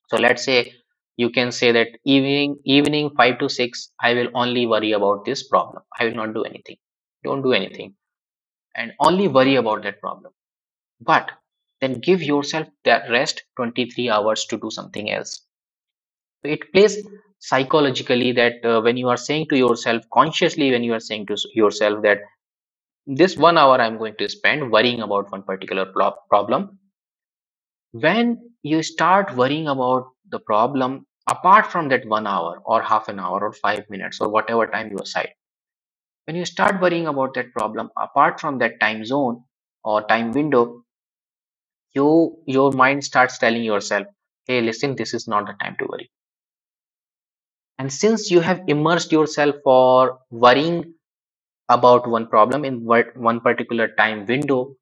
So 0.09 0.17
let's 0.19 0.45
say 0.45 0.75
you 1.17 1.31
can 1.31 1.53
say 1.53 1.73
that 1.73 1.89
evening 2.05 2.59
evening 2.65 3.11
five 3.17 3.39
to 3.41 3.49
six, 3.49 3.91
I 4.01 4.15
will 4.15 4.31
only 4.35 4.67
worry 4.67 4.93
about 4.93 5.25
this 5.27 5.49
problem. 5.49 5.83
I 6.01 6.07
will 6.07 6.17
not 6.17 6.35
do 6.35 6.45
anything. 6.45 6.79
Don't 7.25 7.43
do 7.43 7.53
anything, 7.53 7.95
and 8.77 8.93
only 9.01 9.29
worry 9.29 9.57
about 9.57 9.83
that 9.85 10.01
problem. 10.01 10.33
But 11.01 11.33
then 11.81 12.01
give 12.01 12.23
yourself 12.23 12.69
that 12.85 13.11
rest 13.11 13.45
23 13.57 14.11
hours 14.11 14.47
to 14.47 14.59
do 14.59 14.71
something 14.71 15.11
else 15.13 15.43
it 16.45 16.73
plays 16.73 16.99
psychologically 17.41 18.33
that 18.33 18.65
uh, 18.65 18.81
when 18.81 18.97
you 18.97 19.09
are 19.09 19.17
saying 19.19 19.47
to 19.51 19.59
yourself 19.59 20.03
consciously 20.15 20.71
when 20.73 20.85
you 20.85 20.95
are 20.95 21.01
saying 21.01 21.27
to 21.27 21.37
yourself 21.55 22.03
that 22.03 22.19
this 23.07 23.37
one 23.37 23.59
hour 23.59 23.81
i'm 23.81 23.99
going 23.99 24.17
to 24.19 24.29
spend 24.29 24.71
worrying 24.73 25.01
about 25.03 25.31
one 25.33 25.43
particular 25.43 25.87
pro- 25.87 26.15
problem 26.31 26.79
when 27.93 28.39
you 28.63 28.83
start 28.83 29.35
worrying 29.37 29.69
about 29.69 30.09
the 30.31 30.41
problem 30.41 31.07
apart 31.31 31.67
from 31.67 31.89
that 31.89 32.07
one 32.07 32.27
hour 32.27 32.61
or 32.65 32.83
half 32.83 33.09
an 33.09 33.21
hour 33.21 33.41
or 33.45 33.53
five 33.53 33.85
minutes 33.91 34.21
or 34.21 34.29
whatever 34.31 34.67
time 34.67 34.91
you 34.91 34.99
aside 34.99 35.31
when 36.27 36.37
you 36.37 36.45
start 36.47 36.81
worrying 36.83 37.09
about 37.09 37.35
that 37.35 37.53
problem 37.53 37.91
apart 37.99 38.41
from 38.41 38.59
that 38.59 38.81
time 38.81 39.05
zone 39.05 39.43
or 39.85 40.03
time 40.09 40.33
window 40.33 40.83
you 41.95 42.09
your 42.47 42.73
mind 42.73 43.05
starts 43.05 43.39
telling 43.39 43.65
yourself 43.65 44.07
hey 44.47 44.61
listen 44.63 44.97
this 44.97 45.15
is 45.15 45.29
not 45.29 45.47
the 45.47 45.55
time 45.65 45.77
to 45.81 45.87
worry 45.93 46.11
and 47.79 47.93
since 47.93 48.31
you 48.31 48.41
have 48.41 48.63
immersed 48.69 49.13
yourself 49.13 49.57
for 49.65 50.21
worrying 50.31 50.95
about 51.69 52.09
one 52.09 52.27
problem 52.29 52.65
in 52.65 52.85
one 52.85 53.41
particular 53.41 53.89
time 53.99 54.27
window, 54.27 54.77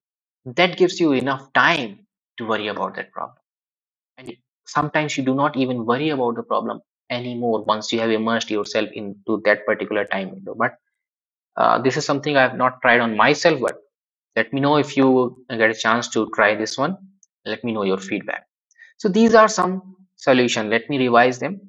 that 0.46 0.76
gives 0.76 1.00
you 1.00 1.12
enough 1.12 1.52
time 1.54 2.06
to 2.38 2.46
worry 2.46 2.68
about 2.68 2.96
that 2.96 3.12
problem. 3.12 3.38
And 4.18 4.34
sometimes 4.66 5.16
you 5.18 5.24
do 5.24 5.34
not 5.34 5.56
even 5.56 5.86
worry 5.86 6.10
about 6.10 6.36
the 6.36 6.42
problem 6.42 6.80
anymore 7.10 7.64
once 7.64 7.92
you 7.92 8.00
have 8.00 8.10
immersed 8.10 8.50
yourself 8.50 8.90
into 8.94 9.42
that 9.44 9.66
particular 9.66 10.04
time 10.06 10.32
window. 10.32 10.54
But 10.56 10.76
uh, 11.56 11.80
this 11.80 11.96
is 11.96 12.04
something 12.06 12.36
I 12.36 12.42
have 12.42 12.56
not 12.56 12.82
tried 12.82 13.00
on 13.00 13.16
myself, 13.16 13.60
but 13.60 13.78
let 14.36 14.52
me 14.52 14.60
know 14.60 14.76
if 14.78 14.96
you 14.96 15.44
get 15.50 15.70
a 15.70 15.74
chance 15.74 16.08
to 16.10 16.30
try 16.34 16.54
this 16.56 16.78
one. 16.78 16.96
Let 17.46 17.64
me 17.64 17.72
know 17.72 17.84
your 17.84 17.98
feedback. 17.98 18.46
So 18.98 19.08
these 19.08 19.34
are 19.34 19.48
some 19.48 19.96
solutions. 20.16 20.70
Let 20.70 20.90
me 20.90 20.98
revise 20.98 21.38
them 21.40 21.60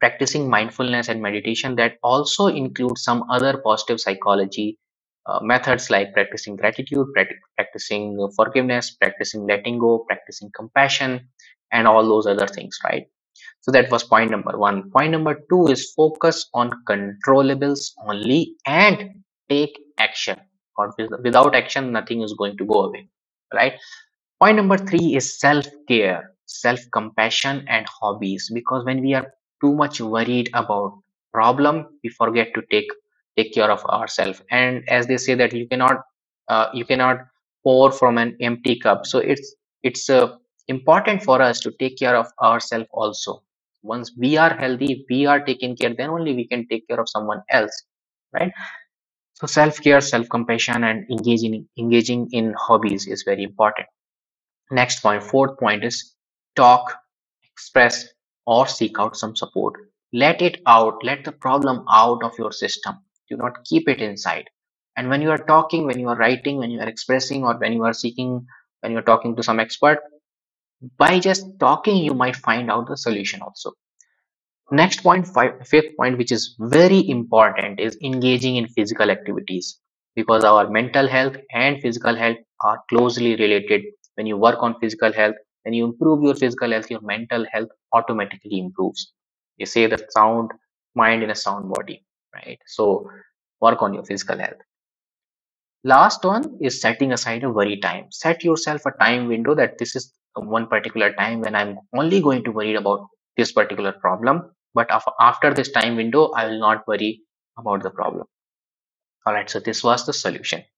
practicing 0.00 0.50
mindfulness 0.50 1.08
and 1.08 1.22
meditation 1.22 1.76
that 1.76 1.94
also 2.02 2.48
include 2.48 2.98
some 2.98 3.24
other 3.30 3.58
positive 3.64 4.00
psychology 4.00 4.78
uh, 5.26 5.40
methods 5.42 5.90
like 5.90 6.12
practicing 6.14 6.56
gratitude, 6.56 7.06
prac- 7.14 7.40
practicing 7.56 8.16
forgiveness, 8.36 8.92
practicing 8.92 9.46
letting 9.46 9.78
go, 9.78 10.04
practicing 10.08 10.50
compassion, 10.56 11.28
and 11.72 11.88
all 11.88 12.04
those 12.08 12.26
other 12.26 12.46
things, 12.48 12.78
right? 12.84 13.04
So 13.62 13.72
that 13.72 13.90
was 13.90 14.04
point 14.04 14.30
number 14.30 14.58
one. 14.58 14.90
Point 14.90 15.12
number 15.12 15.36
two 15.50 15.68
is 15.68 15.92
focus 15.92 16.48
on 16.54 16.72
controllables 16.88 17.92
only 18.06 18.54
and 18.66 19.22
take 19.50 19.78
action. 19.98 20.38
Or 20.78 20.94
without 21.24 21.54
action, 21.56 21.92
nothing 21.92 22.22
is 22.22 22.34
going 22.34 22.56
to 22.58 22.64
go 22.66 22.84
away, 22.84 23.08
right? 23.54 23.74
Point 24.40 24.56
number 24.58 24.78
three 24.78 25.16
is 25.16 25.40
self 25.40 25.66
care, 25.88 26.32
self 26.46 26.80
compassion, 26.92 27.64
and 27.68 27.86
hobbies. 27.88 28.50
Because 28.54 28.84
when 28.84 29.02
we 29.02 29.14
are 29.14 29.26
too 29.60 29.74
much 29.74 30.00
worried 30.00 30.50
about 30.54 30.98
problem, 31.32 31.86
we 32.02 32.10
forget 32.10 32.54
to 32.54 32.62
take 32.70 32.88
take 33.36 33.52
care 33.54 33.70
of 33.70 33.84
ourselves. 33.86 34.42
And 34.50 34.88
as 34.88 35.06
they 35.06 35.16
say 35.18 35.34
that 35.34 35.52
you 35.52 35.68
cannot 35.68 36.02
uh, 36.48 36.68
you 36.74 36.84
cannot 36.84 37.18
pour 37.64 37.92
from 37.92 38.18
an 38.18 38.36
empty 38.40 38.78
cup. 38.78 39.06
So 39.06 39.18
it's 39.18 39.54
it's 39.82 40.08
uh, 40.10 40.36
important 40.68 41.22
for 41.22 41.42
us 41.42 41.60
to 41.60 41.72
take 41.78 41.98
care 41.98 42.16
of 42.16 42.28
ourselves 42.42 42.88
also. 42.92 43.42
Once 43.82 44.12
we 44.18 44.36
are 44.36 44.54
healthy, 44.56 45.04
we 45.10 45.26
are 45.26 45.40
taken 45.44 45.76
care. 45.76 45.94
Then 45.94 46.10
only 46.10 46.34
we 46.34 46.46
can 46.48 46.66
take 46.68 46.88
care 46.88 47.00
of 47.00 47.08
someone 47.08 47.42
else, 47.50 47.84
right? 48.32 48.52
So 49.34 49.46
self 49.46 49.80
care, 49.82 50.00
self 50.00 50.28
compassion, 50.28 50.84
and 50.84 51.10
engaging 51.10 51.68
engaging 51.78 52.28
in 52.32 52.54
hobbies 52.58 53.06
is 53.06 53.22
very 53.24 53.44
important 53.44 53.88
Next 54.70 55.00
point, 55.02 55.22
fourth 55.22 55.58
point 55.58 55.84
is 55.84 56.14
talk, 56.56 56.94
express, 57.52 58.08
or 58.46 58.66
seek 58.66 58.98
out 58.98 59.16
some 59.16 59.36
support. 59.36 59.74
Let 60.12 60.42
it 60.42 60.60
out, 60.66 61.04
let 61.04 61.24
the 61.24 61.32
problem 61.32 61.84
out 61.90 62.22
of 62.22 62.38
your 62.38 62.52
system. 62.52 62.96
Do 63.28 63.36
not 63.36 63.64
keep 63.64 63.88
it 63.88 64.00
inside. 64.00 64.48
And 64.96 65.10
when 65.10 65.20
you 65.22 65.30
are 65.30 65.38
talking, 65.38 65.86
when 65.86 65.98
you 65.98 66.08
are 66.08 66.16
writing, 66.16 66.58
when 66.58 66.70
you 66.70 66.80
are 66.80 66.88
expressing, 66.88 67.44
or 67.44 67.58
when 67.58 67.72
you 67.72 67.84
are 67.84 67.92
seeking 67.92 68.46
when 68.80 68.92
you're 68.92 69.02
talking 69.02 69.34
to 69.36 69.42
some 69.42 69.60
expert 69.60 69.98
by 70.98 71.18
just 71.18 71.46
talking 71.58 71.96
you 71.96 72.14
might 72.14 72.36
find 72.36 72.70
out 72.70 72.86
the 72.88 72.96
solution 72.96 73.40
also 73.42 73.72
next 74.70 75.02
point 75.02 75.26
five, 75.26 75.52
fifth 75.66 75.96
point 75.96 76.18
which 76.18 76.32
is 76.32 76.54
very 76.58 77.08
important 77.08 77.80
is 77.80 77.96
engaging 78.02 78.56
in 78.56 78.68
physical 78.68 79.10
activities 79.10 79.78
because 80.14 80.44
our 80.44 80.68
mental 80.68 81.08
health 81.08 81.36
and 81.52 81.80
physical 81.80 82.14
health 82.14 82.36
are 82.62 82.80
closely 82.88 83.36
related 83.36 83.82
when 84.14 84.26
you 84.26 84.36
work 84.36 84.56
on 84.60 84.78
physical 84.80 85.12
health 85.12 85.36
when 85.66 85.74
you 85.74 85.84
improve 85.84 86.22
your 86.22 86.36
physical 86.36 86.70
health 86.70 86.90
your 86.90 87.02
mental 87.02 87.46
health 87.52 87.68
automatically 87.92 88.60
improves. 88.60 89.12
They 89.58 89.66
say 89.66 89.86
the 89.86 89.98
sound 90.10 90.52
mind 90.94 91.22
in 91.22 91.30
a 91.30 91.34
sound 91.34 91.70
body 91.70 92.04
right? 92.34 92.58
So 92.66 93.10
work 93.60 93.82
on 93.82 93.94
your 93.94 94.04
physical 94.04 94.38
health. 94.38 94.62
Last 95.84 96.24
one 96.24 96.58
is 96.60 96.80
setting 96.80 97.12
aside 97.12 97.44
a 97.44 97.50
worry 97.50 97.78
time. 97.78 98.06
Set 98.10 98.44
yourself 98.44 98.82
a 98.86 98.92
time 98.92 99.28
window 99.28 99.54
that 99.54 99.78
this 99.78 99.96
is 99.96 100.12
one 100.36 100.66
particular 100.66 101.12
time 101.14 101.40
when 101.40 101.54
i'm 101.54 101.78
only 101.96 102.20
going 102.20 102.44
to 102.44 102.52
worry 102.52 102.74
about 102.74 103.06
this 103.36 103.52
particular 103.52 103.92
problem 103.92 104.42
but 104.74 104.90
after 105.20 105.54
this 105.54 105.70
time 105.70 105.96
window 105.96 106.30
i 106.32 106.46
will 106.46 106.58
not 106.58 106.86
worry 106.86 107.22
about 107.58 107.82
the 107.82 107.90
problem. 107.90 108.26
All 109.26 109.32
right 109.32 109.48
so 109.48 109.60
this 109.60 109.82
was 109.82 110.04
the 110.04 110.12
solution. 110.12 110.60
so 110.60 110.75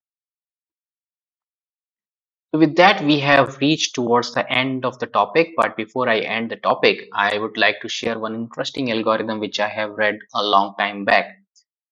with 2.53 2.77
that 2.77 3.05
we 3.05 3.21
have 3.21 3.59
reached 3.59 3.95
towards 3.95 4.33
the 4.33 4.51
end 4.51 4.87
of 4.87 4.99
the 5.01 5.07
topic 5.07 5.51
but 5.57 5.77
before 5.77 6.09
i 6.09 6.19
end 6.19 6.51
the 6.51 6.57
topic 6.57 7.07
i 7.13 7.37
would 7.37 7.57
like 7.59 7.79
to 7.83 7.89
share 7.89 8.19
one 8.19 8.35
interesting 8.35 8.91
algorithm 8.91 9.39
which 9.39 9.61
i 9.61 9.69
have 9.69 9.91
read 9.91 10.19
a 10.35 10.43
long 10.43 10.75
time 10.79 11.05
back. 11.05 11.27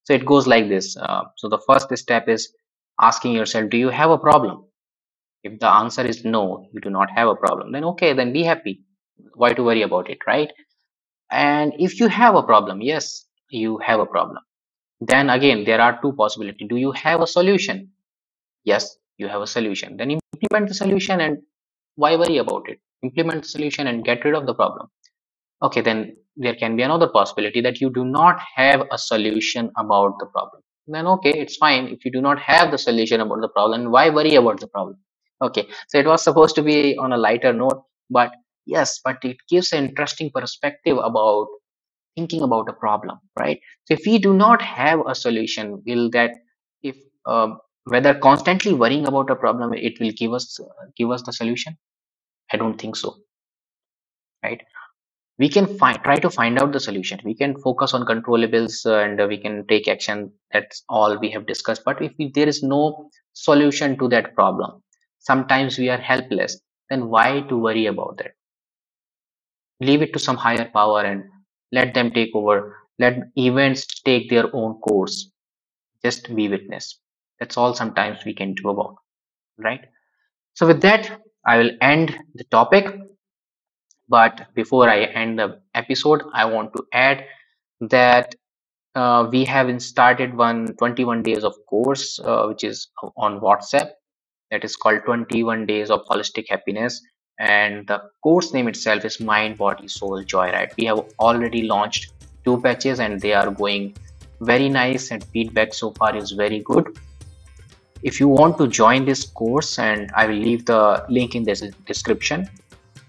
So 0.05 0.15
it 0.15 0.25
goes 0.25 0.47
like 0.47 0.69
this 0.69 0.97
uh, 0.97 1.25
so 1.37 1.49
the 1.49 1.59
first 1.59 1.95
step 1.99 2.29
is 2.29 2.49
asking 3.01 3.33
yourself 3.33 3.69
do 3.71 3.77
you 3.77 3.91
have 3.91 4.11
a 4.11 4.19
problem? 4.19 4.65
If 5.43 5.61
the 5.61 5.69
answer 5.69 6.07
is 6.07 6.25
no 6.25 6.69
you 6.73 6.81
do 6.81 6.91
not 6.91 7.11
have 7.11 7.29
a 7.29 7.35
problem 7.37 7.73
then 7.73 7.85
okay 7.85 8.15
then 8.15 8.33
be 8.33 8.43
happy. 8.43 8.83
Why 9.35 9.53
to 9.53 9.63
worry 9.63 9.83
about 9.83 10.09
it 10.09 10.19
right? 10.27 10.51
And 11.31 11.75
if 11.79 12.01
you 12.01 12.09
have 12.09 12.35
a 12.35 12.43
problem 12.43 12.81
yes 12.81 13.27
you 13.51 13.79
have 13.79 14.01
a 14.01 14.07
problem. 14.07 14.43
Then 15.01 15.29
again 15.29 15.65
there 15.65 15.83
are 15.83 16.01
two 16.01 16.15
possibilities. 16.15 16.69
Do 16.71 16.77
you 16.77 16.93
have 16.93 17.21
a 17.21 17.27
solution? 17.27 17.91
Yes 18.65 18.97
you 19.19 19.29
have 19.29 19.43
a 19.43 19.47
solution. 19.47 19.97
Then 19.99 20.11
implement 20.37 20.69
the 20.69 20.75
solution 20.75 21.21
and 21.21 21.39
why 21.97 22.17
worry 22.17 22.39
about 22.39 22.69
it? 22.69 22.79
Implement 23.03 23.43
the 23.43 23.49
solution 23.49 23.87
and 23.87 24.05
get 24.05 24.25
rid 24.25 24.35
of 24.35 24.47
the 24.47 24.55
problem. 24.55 24.89
Okay 25.63 25.81
then 25.81 26.17
there 26.37 26.55
can 26.55 26.77
be 26.77 26.83
another 26.83 27.09
possibility 27.09 27.61
that 27.63 27.81
you 27.81 27.91
do 27.91 28.05
not 28.05 28.39
have 28.55 28.83
a 28.93 28.99
solution 28.99 29.71
about 29.77 30.19
the 30.19 30.27
problem. 30.27 30.63
Then 30.87 31.07
okay 31.07 31.31
it's 31.31 31.57
fine. 31.57 31.89
If 31.89 32.05
you 32.05 32.13
do 32.13 32.21
not 32.21 32.39
have 32.39 32.71
the 32.71 32.79
solution 32.79 33.21
about 33.21 33.41
the 33.41 33.49
problem 33.49 33.91
why 33.91 34.11
worry 34.11 34.35
about 34.35 34.61
the 34.61 34.69
problem? 34.69 34.99
Okay 35.43 35.67
so 35.89 35.99
it 35.99 36.07
was 36.07 36.23
supposed 36.23 36.55
to 36.57 36.63
be 36.63 36.97
on 36.97 37.13
a 37.13 37.17
lighter 37.17 37.53
note 37.53 37.83
but 38.11 38.33
yes 38.67 39.01
but 39.05 39.17
it 39.23 39.37
gives 39.49 39.73
an 39.73 39.87
interesting 39.89 40.31
perspective 40.35 40.99
about 40.99 41.47
thinking 42.17 42.43
about 42.43 42.69
a 42.69 42.73
problem 42.73 43.19
right? 43.39 43.61
So 43.85 43.95
if 43.95 44.07
we 44.07 44.19
do 44.19 44.35
not 44.35 44.63
have 44.63 45.01
a 45.07 45.15
solution 45.15 45.83
will 45.87 46.11
that 46.11 46.33
if 46.83 46.97
um, 47.27 47.59
whether 47.87 48.15
constantly 48.15 48.73
worrying 48.75 49.07
about 49.07 49.31
a 49.31 49.37
problem 49.37 49.75
it 49.75 50.01
will 50.01 50.13
give 50.13 50.33
us 50.33 50.61
give 50.97 51.11
us 51.11 51.23
the 51.23 51.33
solution? 51.33 51.77
I 52.53 52.57
don't 52.57 52.81
think 52.81 52.97
so. 52.97 53.17
Right? 54.43 54.63
We 55.39 55.49
can 55.49 55.67
find 55.79 55.99
try 56.03 56.17
to 56.17 56.31
find 56.31 56.59
out 56.59 56.73
the 56.73 56.81
solution. 56.81 57.21
We 57.25 57.35
can 57.35 57.57
focus 57.61 57.95
on 57.95 58.07
controllables 58.07 58.87
uh, 58.87 59.05
and 59.05 59.29
we 59.29 59.39
can 59.39 59.67
take 59.67 59.89
action. 59.89 60.33
That's 60.53 60.83
all 60.89 61.19
we 61.19 61.31
have 61.31 61.47
discussed. 61.47 61.83
But 61.85 62.03
if 62.03 62.13
there 62.35 62.49
is 62.49 62.63
no 62.63 63.11
solution 63.35 63.99
to 63.99 64.09
that 64.09 64.35
problem 64.35 64.83
sometimes 65.19 65.79
we 65.79 65.89
are 65.91 65.99
helpless 65.99 66.59
then 66.91 67.09
why 67.09 67.43
to 67.49 67.57
worry 67.57 67.87
about 67.87 68.17
that 68.19 68.33
leave 69.81 70.03
it 70.03 70.13
to 70.13 70.19
some 70.19 70.37
higher 70.37 70.69
power 70.73 71.03
and 71.03 71.25
let 71.73 71.93
them 71.95 72.11
take 72.11 72.35
over. 72.35 72.77
Let 72.99 73.19
events 73.37 74.01
take 74.03 74.31
their 74.31 74.55
own 74.55 74.75
course. 74.77 75.31
Just 76.03 76.35
be 76.35 76.49
witness 76.49 76.99
that's 77.39 77.57
all 77.57 77.75
sometimes 77.75 78.25
we 78.25 78.35
can 78.35 78.55
do 78.55 78.71
about 78.71 78.97
right? 79.59 79.85
So 80.55 80.67
with 80.67 80.81
that 80.83 81.21
i 81.47 81.59
will 81.59 81.71
end 81.81 82.19
the 82.35 82.45
topic. 82.45 82.87
But 84.09 84.47
before 84.55 84.89
i 84.89 85.01
end 85.05 85.39
the 85.39 85.61
episode 85.75 86.23
i 86.33 86.45
want 86.45 86.73
to 86.75 86.87
add 86.93 87.25
that 87.81 88.35
uh, 88.95 89.29
we 89.31 89.45
have 89.45 89.71
started 89.83 90.35
one 90.35 90.67
21 90.79 91.23
days 91.23 91.45
of 91.45 91.55
course 91.69 92.19
uh, 92.25 92.47
which 92.47 92.65
is 92.65 92.89
on 93.17 93.41
whatsapp. 93.41 93.91
That 94.51 94.65
is 94.65 94.77
called 94.77 95.01
21 95.05 95.67
days 95.67 95.91
of 95.91 96.05
holistic 96.07 96.47
happiness. 96.49 97.03
And 97.39 97.87
the 97.87 98.01
course 98.23 98.55
name 98.55 98.69
itself 98.69 99.05
is 99.05 99.21
mind 99.21 99.59
body 99.59 99.89
soul 99.89 100.23
Joy. 100.23 100.49
joyride 100.49 100.77
we 100.79 100.85
have 100.87 101.01
already 101.19 101.63
launched 101.63 102.13
two 102.45 102.61
patches 102.63 103.01
and 103.01 103.21
they 103.21 103.35
are 103.35 103.51
going 103.51 103.95
very 104.41 104.69
nice 104.69 105.11
and 105.11 105.25
feedback 105.25 105.75
so 105.75 105.91
far 105.99 106.17
is 106.17 106.31
very 106.31 106.61
good 106.61 106.97
if 108.09 108.21
you 108.21 108.29
want 108.29 108.57
to 108.59 108.67
join 108.69 109.05
this 109.05 109.25
course 109.41 109.79
and 109.79 110.11
i 110.15 110.27
will 110.27 110.43
leave 110.49 110.65
the 110.67 111.05
link 111.09 111.35
in 111.35 111.43
the 111.43 111.55
description 111.87 112.49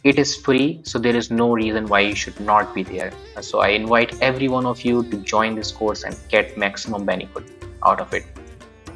it 0.04 0.20
is 0.24 0.36
free 0.36 0.80
so 0.84 1.00
there 1.00 1.16
is 1.16 1.30
no 1.32 1.48
reason 1.54 1.88
why 1.88 2.00
you 2.00 2.16
should 2.16 2.40
not 2.40 2.74
be 2.74 2.84
there. 2.84 3.12
So 3.42 3.60
i 3.60 3.70
invite 3.70 4.12
every 4.22 4.48
one 4.48 4.66
of 4.66 4.84
you 4.86 5.04
to 5.12 5.18
join 5.32 5.56
this 5.56 5.72
course 5.72 6.04
and 6.04 6.16
get 6.30 6.58
maximum 6.58 7.06
benefit 7.06 7.44
out 7.84 8.00
of 8.00 8.14
it 8.14 8.26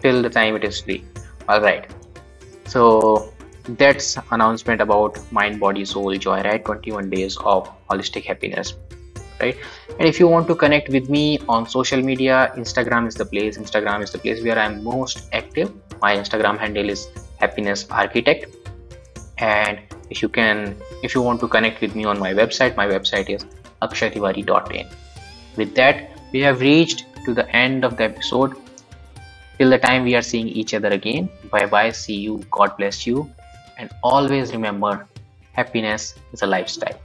till 0.02 0.22
the 0.22 0.30
time 0.30 0.56
it 0.56 0.64
is 0.64 0.82
free. 0.82 1.04
All 1.50 1.62
right. 1.62 1.90
So 2.66 3.34
that's 3.82 4.18
announcement 4.32 4.82
about 4.82 5.20
mind 5.32 5.60
body 5.60 5.86
soul 5.86 6.16
joyride 6.28 6.66
21 6.66 7.10
days 7.10 7.38
of 7.38 7.70
holistic 7.90 8.26
happiness 8.26 8.74
right? 9.40 9.58
And 10.00 10.08
if 10.08 10.20
you 10.20 10.28
want 10.28 10.48
to 10.48 10.56
connect 10.56 10.90
with 10.90 11.10
me 11.10 11.40
on 11.50 11.68
social 11.68 12.02
media 12.02 12.54
instagram 12.56 13.08
is 13.08 13.16
the 13.16 13.26
place. 13.26 13.58
Instagram 13.58 14.04
is 14.04 14.12
the 14.12 14.20
place 14.20 14.44
where 14.44 14.60
i'm 14.60 14.84
most 14.84 15.30
active 15.34 15.74
my 16.02 16.16
instagram 16.16 16.58
handle 16.58 16.90
is 16.90 17.08
happiness 17.38 17.86
architect. 17.90 18.56
And 19.38 19.80
if 20.10 20.22
you 20.22 20.30
can 20.30 20.76
if 21.04 21.16
you 21.16 21.22
want 21.22 21.40
to 21.42 21.48
connect 21.48 21.82
with 21.82 21.96
me 21.96 22.06
on 22.06 22.20
my 22.20 22.34
website 22.34 22.76
my 22.78 22.88
website 22.88 23.30
is 23.30 23.46
akshaytiwari.in 23.82 24.88
with 25.58 25.76
that 25.76 26.12
we 26.32 26.42
have 26.42 26.62
reached 26.62 27.06
to 27.26 27.34
the 27.34 27.48
end 27.56 27.84
of 27.84 27.98
the 27.98 28.06
episode. 28.06 28.56
Till 29.58 29.70
the 29.70 29.78
time 29.78 30.04
we 30.04 30.16
are 30.16 30.24
seeing 30.24 30.48
each 30.48 30.74
other 30.74 30.90
again. 30.90 31.30
Bye 31.52 31.66
bye 31.68 31.92
see 31.92 32.16
you. 32.16 32.44
God 32.50 32.76
bless 32.78 33.06
you. 33.06 33.30
And 33.78 33.90
always 34.04 34.52
remember 34.54 35.08
happiness 35.54 36.16
is 36.34 36.42
a 36.42 36.48
lifestyle 36.48 37.00